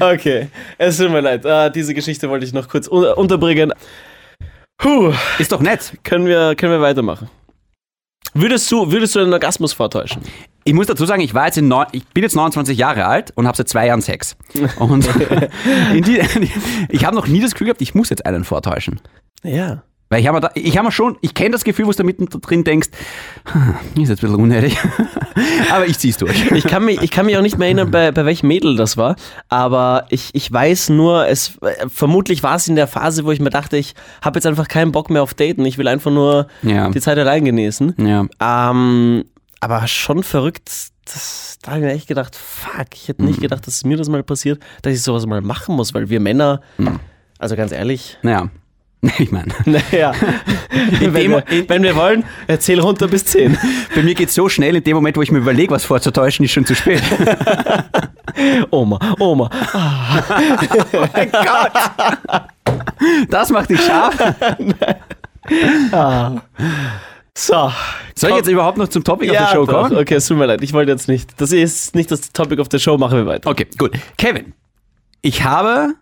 okay. 0.00 0.48
Es 0.78 0.98
tut 0.98 1.10
mir 1.10 1.20
leid. 1.20 1.44
Ah, 1.46 1.68
diese 1.68 1.94
Geschichte 1.94 2.28
wollte 2.28 2.44
ich 2.46 2.52
noch 2.52 2.68
kurz 2.68 2.88
un 2.88 3.04
unterbringen. 3.14 3.72
Puh, 4.78 5.12
Ist 5.38 5.52
doch 5.52 5.60
nett. 5.60 5.92
können 6.04 6.26
wir, 6.26 6.54
können 6.56 6.72
wir 6.72 6.80
weitermachen. 6.80 7.28
Würdest 8.32 8.70
du, 8.72 8.90
würdest 8.90 9.14
du 9.14 9.20
einen 9.20 9.32
Orgasmus 9.32 9.72
vortäuschen? 9.72 10.22
Ich 10.64 10.74
muss 10.74 10.86
dazu 10.86 11.06
sagen, 11.06 11.22
ich 11.22 11.34
war 11.34 11.46
jetzt 11.46 11.58
in 11.58 11.68
neun, 11.68 11.86
ich 11.92 12.06
bin 12.08 12.22
jetzt 12.22 12.36
29 12.36 12.76
Jahre 12.76 13.06
alt 13.06 13.32
und 13.34 13.46
habe 13.46 13.56
seit 13.56 13.68
zwei 13.68 13.86
Jahren 13.86 14.02
Sex. 14.02 14.36
Und 14.78 15.08
die, 15.94 16.20
ich 16.88 17.04
habe 17.04 17.16
noch 17.16 17.26
nie 17.26 17.40
das 17.40 17.52
Gefühl 17.52 17.66
gehabt, 17.68 17.80
ich 17.82 17.94
muss 17.94 18.10
jetzt 18.10 18.26
einen 18.26 18.44
vortäuschen. 18.44 19.00
Ja. 19.42 19.82
Weil 20.12 20.20
ich 20.22 20.26
habe 20.26 20.40
mir, 20.40 20.50
ich 20.56 20.76
hab 20.76 20.84
mir 20.84 20.90
schon, 20.90 21.16
ich 21.20 21.34
kenne 21.34 21.50
das 21.52 21.62
Gefühl, 21.62 21.86
wo 21.86 21.92
du 21.92 21.96
da 21.98 22.02
mittendrin 22.02 22.64
denkst, 22.64 22.88
ist 23.94 24.08
jetzt 24.08 24.08
ein 24.10 24.16
bisschen 24.16 24.34
unnötig. 24.34 24.76
Aber 25.72 25.86
ich 25.86 25.98
zieh's 26.00 26.16
durch. 26.16 26.50
Ich 26.50 26.64
kann 26.64 26.84
mich, 26.84 27.00
ich 27.00 27.12
kann 27.12 27.26
mich 27.26 27.36
auch 27.36 27.42
nicht 27.42 27.58
mehr 27.58 27.68
erinnern, 27.68 27.92
bei, 27.92 28.10
bei 28.10 28.24
welchem 28.24 28.48
Mädel 28.48 28.74
das 28.74 28.96
war, 28.96 29.14
aber 29.48 30.06
ich, 30.10 30.30
ich 30.32 30.52
weiß 30.52 30.88
nur, 30.90 31.28
es 31.28 31.52
vermutlich 31.88 32.42
war 32.42 32.56
es 32.56 32.66
in 32.66 32.74
der 32.74 32.88
Phase, 32.88 33.24
wo 33.24 33.30
ich 33.30 33.38
mir 33.40 33.50
dachte, 33.50 33.76
ich 33.76 33.94
habe 34.20 34.36
jetzt 34.38 34.46
einfach 34.46 34.66
keinen 34.66 34.90
Bock 34.90 35.10
mehr 35.10 35.22
auf 35.22 35.32
Daten, 35.34 35.64
ich 35.64 35.78
will 35.78 35.86
einfach 35.86 36.10
nur 36.10 36.48
Ja. 36.62 36.90
die 36.90 37.00
Zeit 37.00 37.16
allein 37.16 37.44
genießen. 37.44 37.94
Ja. 37.98 38.26
Ähm, 38.70 39.24
aber 39.60 39.86
schon 39.86 40.22
verrückt, 40.22 40.70
das, 41.04 41.58
da 41.62 41.72
habe 41.72 41.80
ich 41.80 41.86
mir 41.86 41.92
echt 41.92 42.08
gedacht, 42.08 42.36
fuck, 42.36 42.86
ich 42.94 43.08
hätte 43.08 43.22
Mhm. 43.22 43.28
nicht 43.28 43.40
gedacht, 43.40 43.66
dass 43.66 43.84
mir 43.84 43.96
das 43.96 44.08
mal 44.08 44.22
passiert, 44.22 44.62
dass 44.82 44.92
ich 44.94 45.02
sowas 45.02 45.26
mal 45.26 45.40
machen 45.40 45.76
muss, 45.76 45.92
weil 45.94 46.08
wir 46.08 46.20
Männer, 46.20 46.60
Mhm. 46.78 47.00
also 47.38 47.56
ganz 47.56 47.72
ehrlich, 47.72 48.18
Naja. 48.22 48.48
Ich 49.18 49.32
meine, 49.32 49.50
naja, 49.64 50.12
wenn, 51.00 51.14
wir, 51.14 51.42
wenn 51.68 51.82
wir 51.82 51.96
wollen, 51.96 52.22
erzähl 52.46 52.78
runter 52.80 53.08
bis 53.08 53.24
10. 53.24 53.56
bei 53.94 54.02
mir 54.02 54.14
geht's 54.14 54.34
so 54.34 54.50
schnell, 54.50 54.76
in 54.76 54.84
dem 54.84 54.94
Moment, 54.94 55.16
wo 55.16 55.22
ich 55.22 55.30
mir 55.32 55.38
überlege, 55.38 55.72
was 55.72 55.84
vorzutäuschen, 55.84 56.44
ist 56.44 56.52
schon 56.52 56.66
zu 56.66 56.74
spät. 56.74 57.02
Oma, 58.70 58.98
Oma, 59.18 59.48
Das 63.30 63.48
macht 63.50 63.70
dich 63.70 63.80
scharf. 63.80 64.14
So. 67.36 67.72
Soll 68.14 68.30
ich 68.30 68.36
jetzt 68.36 68.48
überhaupt 68.48 68.78
noch 68.78 68.88
zum 68.88 69.04
Topic 69.04 69.28
of 69.30 69.34
ja, 69.34 69.46
the 69.46 69.52
Show 69.54 69.66
doch. 69.66 69.82
kommen? 69.88 69.96
Okay, 69.96 70.14
es 70.14 70.26
tut 70.26 70.36
mir 70.36 70.46
leid, 70.46 70.62
ich 70.62 70.72
wollte 70.72 70.92
jetzt 70.92 71.08
nicht. 71.08 71.40
Das 71.40 71.52
ist 71.52 71.94
nicht 71.94 72.10
das 72.10 72.32
Topic 72.32 72.60
of 72.60 72.68
the 72.70 72.78
Show, 72.78 72.98
machen 72.98 73.18
wir 73.18 73.26
weiter. 73.26 73.48
Okay, 73.48 73.66
gut. 73.78 73.92
Kevin, 74.18 74.52
ich 75.22 75.42
habe 75.44 75.94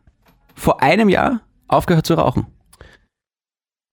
vor 0.54 0.82
einem 0.82 1.08
Jahr 1.08 1.40
aufgehört 1.68 2.06
zu 2.06 2.14
rauchen. 2.14 2.46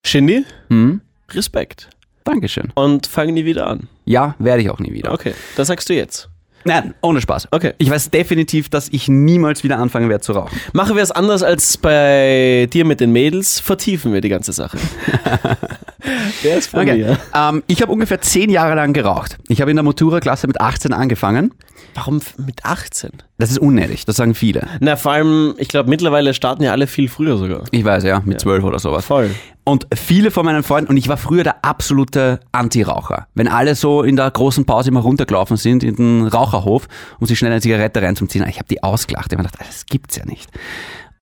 Shindy, 0.05 0.45
Hm? 0.69 1.01
Respekt. 1.31 1.89
Dankeschön. 2.23 2.71
Und 2.75 3.07
fang 3.07 3.33
nie 3.33 3.45
wieder 3.45 3.67
an. 3.67 3.87
Ja, 4.05 4.35
werde 4.39 4.61
ich 4.61 4.69
auch 4.69 4.79
nie 4.79 4.91
wieder. 4.93 5.11
Okay, 5.13 5.33
das 5.55 5.67
sagst 5.67 5.89
du 5.89 5.93
jetzt. 5.93 6.29
Nein, 6.67 6.95
ohne 7.01 7.21
Spaß. 7.21 7.47
Okay. 7.51 7.73
Ich 7.77 7.89
weiß 7.91 8.09
definitiv, 8.09 8.69
dass 8.69 8.89
ich 8.89 9.07
niemals 9.07 9.63
wieder 9.63 9.77
anfangen 9.77 10.09
werde 10.09 10.23
zu 10.23 10.31
rauchen. 10.33 10.59
Machen 10.73 10.95
wir 10.95 11.03
es 11.03 11.11
anders 11.11 11.43
als 11.43 11.77
bei 11.77 12.67
dir 12.73 12.85
mit 12.85 12.99
den 12.99 13.11
Mädels, 13.11 13.59
vertiefen 13.59 14.11
wir 14.13 14.21
die 14.21 14.29
ganze 14.29 14.51
Sache. 14.51 14.77
Der 16.43 16.57
ist 16.57 16.67
von 16.71 16.81
Okay. 16.81 16.97
mir. 16.97 17.17
Ähm, 17.33 17.63
ich 17.67 17.81
habe 17.81 17.91
ungefähr 17.91 18.19
zehn 18.21 18.49
Jahre 18.49 18.75
lang 18.75 18.93
geraucht. 18.93 19.37
Ich 19.47 19.61
habe 19.61 19.71
in 19.71 19.77
der 19.77 19.83
Matura-Klasse 19.83 20.47
mit 20.47 20.59
18 20.59 20.91
angefangen. 20.93 21.53
Warum 21.95 22.19
mit 22.45 22.65
18? 22.65 23.09
Das 23.37 23.51
ist 23.51 23.57
unnötig, 23.57 24.03
das 24.03 24.17
sagen 24.17 24.35
viele. 24.35 24.67
Na, 24.81 24.97
vor 24.97 25.13
allem, 25.13 25.55
ich 25.57 25.69
glaube, 25.69 25.89
mittlerweile 25.89 26.33
starten 26.33 26.61
ja 26.61 26.73
alle 26.73 26.87
viel 26.87 27.07
früher 27.07 27.37
sogar. 27.37 27.63
Ich 27.71 27.85
weiß 27.85 28.03
ja, 28.03 28.21
mit 28.25 28.41
zwölf 28.41 28.65
oder 28.65 28.79
sowas. 28.79 29.05
Voll. 29.05 29.31
Und 29.63 29.87
viele 29.95 30.29
von 30.29 30.45
meinen 30.45 30.63
Freunden, 30.63 30.89
und 30.89 30.97
ich 30.97 31.07
war 31.07 31.15
früher 31.15 31.43
der 31.43 31.63
absolute 31.63 32.41
Anti-Raucher. 32.51 33.27
Wenn 33.33 33.47
alle 33.47 33.75
so 33.75 34.03
in 34.03 34.17
der 34.17 34.29
großen 34.29 34.65
Pause 34.65 34.89
immer 34.89 34.99
runtergelaufen 34.99 35.55
sind 35.55 35.83
in 35.83 35.95
den 35.95 36.27
Raucherhof, 36.27 36.87
um 37.19 37.27
sich 37.27 37.39
schnell 37.39 37.51
eine 37.51 37.61
Zigarette 37.61 38.01
reinzuziehen, 38.01 38.45
ich 38.47 38.57
habe 38.57 38.67
die 38.67 38.83
ausgelacht. 38.83 39.27
Ich 39.27 39.37
habe 39.37 39.43
mir 39.43 39.49
gedacht, 39.49 39.65
das 39.67 39.85
gibt's 39.85 40.17
ja 40.17 40.25
nicht. 40.25 40.51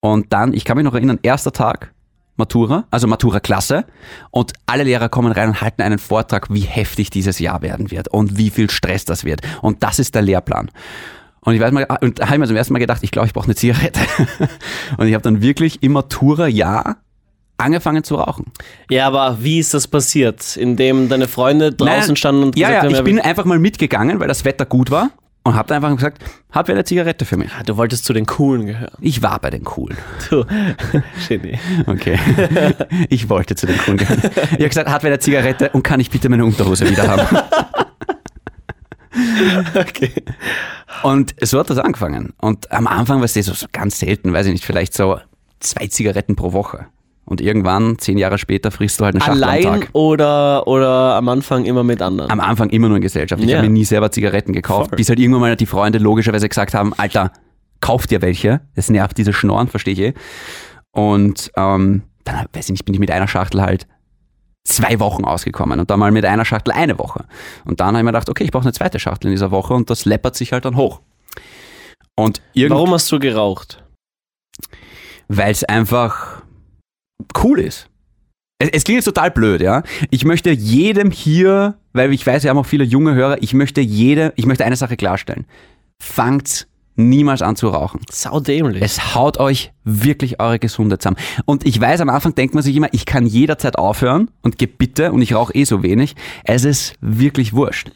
Und 0.01 0.34
dann, 0.34 0.53
ich 0.53 0.65
kann 0.65 0.75
mich 0.75 0.86
noch 0.86 0.96
erinnern, 0.96 1.20
erster 1.22 1.53
Tag, 1.53 1.94
Matura, 2.35 2.85
also 2.89 3.07
Matura-Klasse, 3.07 3.85
und 4.31 4.53
alle 4.65 4.83
Lehrer 4.83 5.09
kommen 5.09 5.31
rein 5.31 5.49
und 5.49 5.61
halten 5.61 5.81
einen 5.81 5.99
Vortrag, 5.99 6.51
wie 6.51 6.61
heftig 6.61 7.09
dieses 7.09 7.39
Jahr 7.39 7.61
werden 7.61 7.91
wird 7.91 8.07
und 8.07 8.37
wie 8.37 8.49
viel 8.49 8.69
Stress 8.69 9.05
das 9.05 9.23
wird. 9.23 9.41
Und 9.61 9.83
das 9.83 9.99
ist 9.99 10.15
der 10.15 10.23
Lehrplan. 10.23 10.69
Und 11.41 11.55
ich 11.55 11.61
weiß 11.61 11.71
mal, 11.71 11.85
und 12.01 12.19
da 12.19 12.25
habe 12.25 12.35
ich 12.35 12.39
mir 12.39 12.47
zum 12.47 12.55
ersten 12.55 12.73
Mal 12.73 12.79
gedacht, 12.79 13.03
ich 13.03 13.11
glaube, 13.11 13.27
ich 13.27 13.33
brauche 13.33 13.45
eine 13.45 13.55
Zigarette. 13.55 13.99
Und 14.97 15.07
ich 15.07 15.13
habe 15.13 15.23
dann 15.23 15.41
wirklich 15.41 15.83
im 15.83 15.91
Matura-Jahr 15.91 16.97
angefangen 17.57 18.03
zu 18.05 18.15
rauchen. 18.15 18.45
Ja, 18.89 19.07
aber 19.07 19.37
wie 19.41 19.59
ist 19.59 19.73
das 19.73 19.87
passiert? 19.87 20.55
Indem 20.55 21.09
deine 21.09 21.27
Freunde 21.27 21.73
draußen 21.73 22.07
Nein, 22.07 22.15
standen 22.15 22.43
und 22.43 22.57
ja, 22.57 22.69
gesagt 22.69 22.83
ja, 22.83 22.89
haben, 22.89 22.95
ich 22.95 23.03
bin 23.03 23.19
einfach 23.19 23.45
mal 23.45 23.59
mitgegangen, 23.59 24.19
weil 24.19 24.27
das 24.27 24.45
Wetter 24.45 24.65
gut 24.65 24.89
war 24.89 25.11
und 25.43 25.55
habe 25.55 25.75
einfach 25.75 25.93
gesagt, 25.95 26.23
hat 26.51 26.67
wer 26.67 26.75
eine 26.75 26.85
Zigarette 26.85 27.25
für 27.25 27.35
mich? 27.38 27.51
Ah, 27.57 27.63
du 27.63 27.75
wolltest 27.75 28.05
zu 28.05 28.13
den 28.13 28.25
Coolen 28.25 28.65
gehören. 28.65 28.93
Ich 29.01 29.21
war 29.21 29.39
bei 29.39 29.50
den 29.50 29.63
Coolen. 29.63 29.97
Du, 30.29 30.45
Shindy. 31.27 31.59
Okay. 31.85 32.17
ich 33.09 33.29
wollte 33.29 33.55
zu 33.55 33.65
den 33.65 33.77
Coolen 33.77 33.97
gehören. 33.97 34.21
Ich 34.23 34.51
habe 34.51 34.69
gesagt, 34.69 34.89
hat 34.89 35.03
wer 35.03 35.09
eine 35.09 35.19
Zigarette 35.19 35.69
und 35.71 35.83
kann 35.83 36.00
ich 36.00 36.09
bitte 36.09 36.29
meine 36.29 36.45
Unterhose 36.45 36.89
wieder 36.89 37.07
haben? 37.07 37.38
Okay. 39.75 40.12
Und 41.03 41.35
so 41.41 41.59
hat 41.59 41.69
das 41.69 41.77
angefangen. 41.77 42.33
Und 42.41 42.71
am 42.71 42.88
Anfang 42.88 43.19
war 43.19 43.25
es 43.25 43.33
so, 43.33 43.53
so 43.53 43.67
ganz 43.71 44.00
selten, 44.00 44.33
weiß 44.33 44.47
ich 44.47 44.53
nicht, 44.53 44.65
vielleicht 44.65 44.95
so 44.95 45.19
zwei 45.59 45.88
Zigaretten 45.88 46.35
pro 46.35 46.51
Woche. 46.51 46.88
Und 47.25 47.39
irgendwann, 47.39 47.98
zehn 48.00 48.18
Jahre 48.18 48.38
später, 48.38 48.70
frisst 48.70 49.00
du 49.00 49.06
halt 49.06 49.15
eine 49.15 49.24
Schachtel 49.24 49.44
am 49.44 49.50
Allein 49.50 49.63
Tag. 49.82 49.89
oder, 49.94 50.68
oder 50.68 51.15
am 51.15 51.30
Anfang 51.30 51.63
immer 51.65 51.84
mit 51.84 52.01
anderen? 52.01 52.30
Am 52.30 52.39
Anfang 52.42 52.70
immer 52.70 52.89
nur 52.89 52.98
in 52.98 53.01
Gesellschaft. 53.03 53.42
Ich 53.42 53.50
Ja. 53.50 53.58
habe 53.58 53.68
mir 53.68 53.74
nie 53.74 53.86
selber 53.86 54.12
Zigaretten 54.12 54.51
gekauft, 54.51 54.89
Voll. 54.89 54.98
bis 54.98 55.08
halt 55.10 55.20
irgendwann 55.20 55.42
mal 55.42 55.56
die 55.56 55.65
Freunde 55.65 56.00
logischerweise 56.00 56.50
gesagt 56.50 56.74
haben, 56.74 56.94
Alter, 56.98 57.32
kauf 57.80 58.08
dir 58.08 58.22
welche. 58.22 58.62
Das 58.75 58.89
nervt 58.89 59.18
diese 59.18 59.32
Schnorren, 59.32 59.70
verstehe 59.70 59.94
ich 59.94 60.00
eh. 60.00 60.13
Und 60.92 61.50
ähm, 61.56 62.03
dann, 62.25 62.46
weiß 62.53 62.65
ich 62.65 62.72
nicht, 62.72 62.86
bin 62.86 62.94
ich 62.94 63.00
mit 63.00 63.10
einer 63.12 63.27
Schachtel 63.30 63.62
halt 63.62 63.88
zwei 64.65 65.00
Wochen 65.00 65.24
ausgekommen 65.25 65.80
und 65.80 65.89
dann 65.89 66.00
mal 66.00 66.12
mit 66.12 66.25
einer 66.25 66.46
Schachtel 66.46 66.72
eine 66.74 67.00
Woche. 67.00 67.25
Und 67.65 67.80
dann 67.80 67.88
habe 67.89 67.98
ich 68.00 68.03
mir 68.03 68.12
gedacht, 68.12 68.30
okay, 68.30 68.44
ich 68.44 68.51
brauche 68.51 68.63
eine 68.63 68.74
zweite 68.74 69.00
Schachtel 69.00 69.27
in 69.27 69.34
dieser 69.34 69.51
Woche 69.51 69.74
und 69.74 69.89
das 69.89 70.03
läppert 70.06 70.36
sich 70.36 70.51
halt 70.53 70.65
dann 70.65 70.75
hoch. 70.77 71.00
Und 72.15 72.42
Warum 72.56 72.92
hast 72.92 73.10
du 73.12 73.20
geraucht? 73.20 73.80
weil 75.30 75.51
es 75.51 75.63
einfach 75.63 76.42
cool 77.44 77.60
ist. 77.60 77.89
Es, 78.60 78.70
es 78.70 78.84
klingt 78.84 78.98
jetzt 78.98 79.06
total 79.06 79.32
blöd, 79.32 79.62
ja. 79.62 79.84
Ich 80.10 80.25
möchte 80.25 80.51
jedem 80.51 81.12
hier, 81.12 81.75
weil 81.94 82.13
ich 82.13 82.25
weiß, 82.25 82.44
wir 82.44 82.50
haben 82.50 82.58
auch 82.58 82.65
viele 82.65 82.84
junge 82.84 83.13
Hörer, 83.13 83.42
ich 83.42 83.53
möchte 83.53 83.82
jede, 83.82 84.34
ich 84.36 84.46
möchte 84.46 84.65
eine 84.65 84.75
Sache 84.75 84.98
klarstellen. 84.98 85.46
Fangt 86.01 86.68
niemals 86.96 87.42
an 87.42 87.56
zu 87.56 87.70
rauchen. 87.70 88.01
Saudämlich. 88.10 88.84
Es 88.84 89.15
haut 89.15 89.39
euch 89.39 89.72
wirklich 89.84 90.39
eure 90.39 90.60
Gesundheit 90.60 91.01
zusammen. 91.01 91.18
Und 91.46 91.65
ich 91.65 91.80
weiß, 91.80 92.01
am 92.01 92.10
Anfang 92.10 92.36
denkt 92.36 92.53
man 92.53 92.63
sich 92.63 92.75
immer, 92.75 92.89
ich 92.92 93.06
kann 93.06 93.25
jederzeit 93.25 93.77
aufhören 93.77 94.30
und 94.42 94.60
gebitte 94.60 95.12
und 95.12 95.22
ich 95.22 95.34
rauche 95.34 95.53
eh 95.56 95.63
so 95.63 95.84
wenig. 95.84 96.15
Es 96.44 96.65
ist 96.65 96.96
wirklich 97.01 97.53
wurscht. 97.53 97.92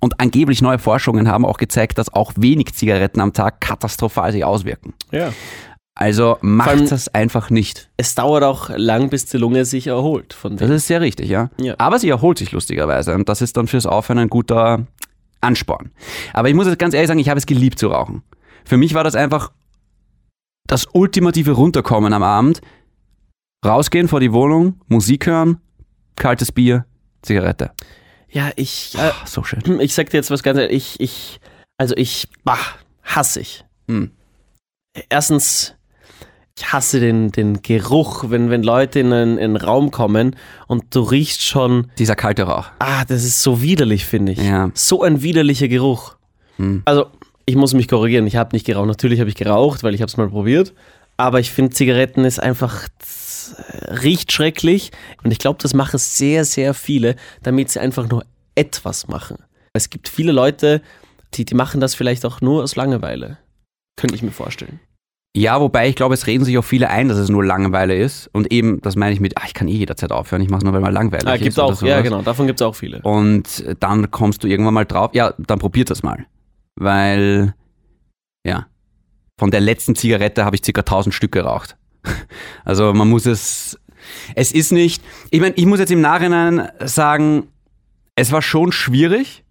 Und 0.00 0.20
angeblich 0.20 0.60
neue 0.60 0.78
Forschungen 0.78 1.28
haben 1.28 1.46
auch 1.46 1.56
gezeigt, 1.56 1.98
dass 1.98 2.12
auch 2.12 2.32
wenig 2.36 2.74
Zigaretten 2.74 3.20
am 3.20 3.32
Tag 3.32 3.60
katastrophal 3.60 4.30
sich 4.32 4.44
auswirken. 4.44 4.92
Ja. 5.10 5.32
Also 5.98 6.36
macht 6.42 6.92
das 6.92 7.08
einfach 7.08 7.48
nicht. 7.48 7.88
Es 7.96 8.14
dauert 8.14 8.44
auch 8.44 8.68
lang, 8.76 9.08
bis 9.08 9.24
die 9.24 9.38
Lunge 9.38 9.64
sich 9.64 9.86
erholt 9.86 10.34
von 10.34 10.56
Das 10.58 10.68
dem. 10.68 10.76
ist 10.76 10.86
sehr 10.86 11.00
richtig, 11.00 11.30
ja. 11.30 11.48
Ja. 11.58 11.74
Aber 11.78 11.98
sie 11.98 12.10
erholt 12.10 12.36
sich 12.38 12.52
lustigerweise 12.52 13.14
und 13.14 13.28
das 13.30 13.40
ist 13.40 13.56
dann 13.56 13.66
fürs 13.66 13.86
Aufhören 13.86 14.18
ein 14.18 14.28
guter 14.28 14.86
Ansporn. 15.40 15.90
Aber 16.34 16.50
ich 16.50 16.54
muss 16.54 16.66
jetzt 16.66 16.78
ganz 16.78 16.92
ehrlich 16.92 17.08
sagen, 17.08 17.18
ich 17.18 17.30
habe 17.30 17.38
es 17.38 17.46
geliebt 17.46 17.78
zu 17.78 17.88
rauchen. 17.88 18.22
Für 18.66 18.76
mich 18.76 18.92
war 18.92 19.04
das 19.04 19.14
einfach 19.14 19.52
das 20.66 20.86
ultimative 20.92 21.52
Runterkommen 21.52 22.12
am 22.12 22.22
Abend. 22.22 22.60
Rausgehen 23.64 24.06
vor 24.08 24.20
die 24.20 24.32
Wohnung, 24.34 24.80
Musik 24.88 25.26
hören, 25.26 25.60
kaltes 26.16 26.52
Bier, 26.52 26.84
Zigarette. 27.22 27.70
Ja, 28.28 28.50
ich, 28.56 28.94
äh, 28.96 29.12
Ach, 29.12 29.26
so 29.26 29.42
schön. 29.44 29.62
ich 29.80 29.94
sag 29.94 30.10
dir 30.10 30.18
jetzt 30.18 30.30
was 30.30 30.42
ganz 30.42 30.58
ehrlich, 30.58 30.96
ich, 30.98 31.00
ich, 31.00 31.40
also 31.78 31.96
ich, 31.96 32.28
bah, 32.44 32.58
hasse 33.02 33.40
ich. 33.40 33.64
Hm. 33.88 34.10
Erstens, 35.08 35.74
ich 36.58 36.72
hasse 36.72 37.00
den, 37.00 37.32
den 37.32 37.60
Geruch, 37.62 38.24
wenn, 38.28 38.48
wenn 38.50 38.62
Leute 38.62 39.00
in 39.00 39.12
einen, 39.12 39.38
in 39.38 39.44
einen 39.44 39.56
Raum 39.56 39.90
kommen 39.90 40.36
und 40.66 40.94
du 40.94 41.00
riechst 41.00 41.42
schon, 41.42 41.90
Dieser 41.98 42.16
kalte 42.16 42.44
Rauch. 42.44 42.68
ah, 42.78 43.04
das 43.04 43.24
ist 43.24 43.42
so 43.42 43.60
widerlich, 43.60 44.06
finde 44.06 44.32
ich. 44.32 44.38
Ja. 44.38 44.70
So 44.74 45.02
ein 45.02 45.22
widerlicher 45.22 45.68
Geruch. 45.68 46.16
Hm. 46.56 46.82
Also, 46.86 47.06
ich 47.44 47.56
muss 47.56 47.74
mich 47.74 47.88
korrigieren, 47.88 48.26
ich 48.26 48.36
habe 48.36 48.56
nicht 48.56 48.64
geraucht. 48.66 48.86
Natürlich 48.86 49.20
habe 49.20 49.28
ich 49.28 49.36
geraucht, 49.36 49.82
weil 49.82 49.94
ich 49.94 50.00
habe 50.00 50.08
es 50.08 50.16
mal 50.16 50.28
probiert. 50.28 50.72
Aber 51.18 51.40
ich 51.40 51.50
finde, 51.50 51.72
Zigaretten 51.72 52.24
ist 52.24 52.42
einfach, 52.42 52.88
riecht 54.02 54.32
schrecklich. 54.32 54.90
Und 55.22 55.30
ich 55.30 55.38
glaube, 55.38 55.58
das 55.62 55.74
machen 55.74 55.98
sehr, 55.98 56.44
sehr 56.44 56.74
viele, 56.74 57.16
damit 57.42 57.70
sie 57.70 57.80
einfach 57.80 58.08
nur 58.08 58.24
etwas 58.54 59.08
machen. 59.08 59.36
Es 59.74 59.90
gibt 59.90 60.08
viele 60.08 60.32
Leute, 60.32 60.80
die, 61.34 61.44
die 61.44 61.54
machen 61.54 61.80
das 61.80 61.94
vielleicht 61.94 62.24
auch 62.24 62.40
nur 62.40 62.62
aus 62.62 62.76
Langeweile. 62.76 63.38
Könnte 63.96 64.14
ich 64.16 64.22
mir 64.22 64.32
vorstellen. 64.32 64.80
Ja, 65.36 65.60
wobei 65.60 65.86
ich 65.88 65.96
glaube, 65.96 66.14
es 66.14 66.26
reden 66.26 66.44
sich 66.44 66.56
auch 66.56 66.64
viele 66.64 66.88
ein, 66.88 67.08
dass 67.08 67.18
es 67.18 67.28
nur 67.28 67.44
Langeweile 67.44 67.94
ist. 67.94 68.28
Und 68.32 68.50
eben, 68.50 68.80
das 68.80 68.96
meine 68.96 69.12
ich 69.12 69.20
mit, 69.20 69.34
ach, 69.36 69.44
ich 69.46 69.52
kann 69.52 69.68
eh 69.68 69.72
jederzeit 69.76 70.10
aufhören, 70.10 70.40
ich 70.40 70.48
mache 70.48 70.58
es 70.60 70.64
nur, 70.64 70.72
weil 70.72 70.80
mal 70.80 70.92
langweilig 70.92 71.26
Ah, 71.26 71.34
ist. 71.34 71.42
gibt's 71.42 71.58
oder 71.58 71.66
auch, 71.74 71.82
ja 71.82 72.00
genau, 72.00 72.22
davon 72.22 72.46
gibt 72.46 72.58
es 72.60 72.66
auch 72.66 72.74
viele. 72.74 73.00
Und 73.02 73.64
dann 73.80 74.10
kommst 74.10 74.42
du 74.42 74.48
irgendwann 74.48 74.72
mal 74.72 74.86
drauf, 74.86 75.10
ja, 75.12 75.34
dann 75.38 75.58
probiert 75.58 75.90
das 75.90 76.02
mal. 76.02 76.24
Weil, 76.76 77.54
ja, 78.46 78.66
von 79.38 79.50
der 79.50 79.60
letzten 79.60 79.94
Zigarette 79.94 80.44
habe 80.46 80.56
ich 80.56 80.64
circa 80.64 80.80
1000 80.80 81.14
Stück 81.14 81.32
geraucht. 81.32 81.76
Also 82.64 82.92
man 82.94 83.08
muss 83.08 83.26
es, 83.26 83.78
es 84.34 84.52
ist 84.52 84.72
nicht, 84.72 85.02
ich 85.30 85.40
meine, 85.40 85.54
ich 85.56 85.66
muss 85.66 85.78
jetzt 85.80 85.92
im 85.92 86.00
Nachhinein 86.00 86.68
sagen, 86.84 87.48
es 88.14 88.32
war 88.32 88.40
schon 88.42 88.72
schwierig, 88.72 89.44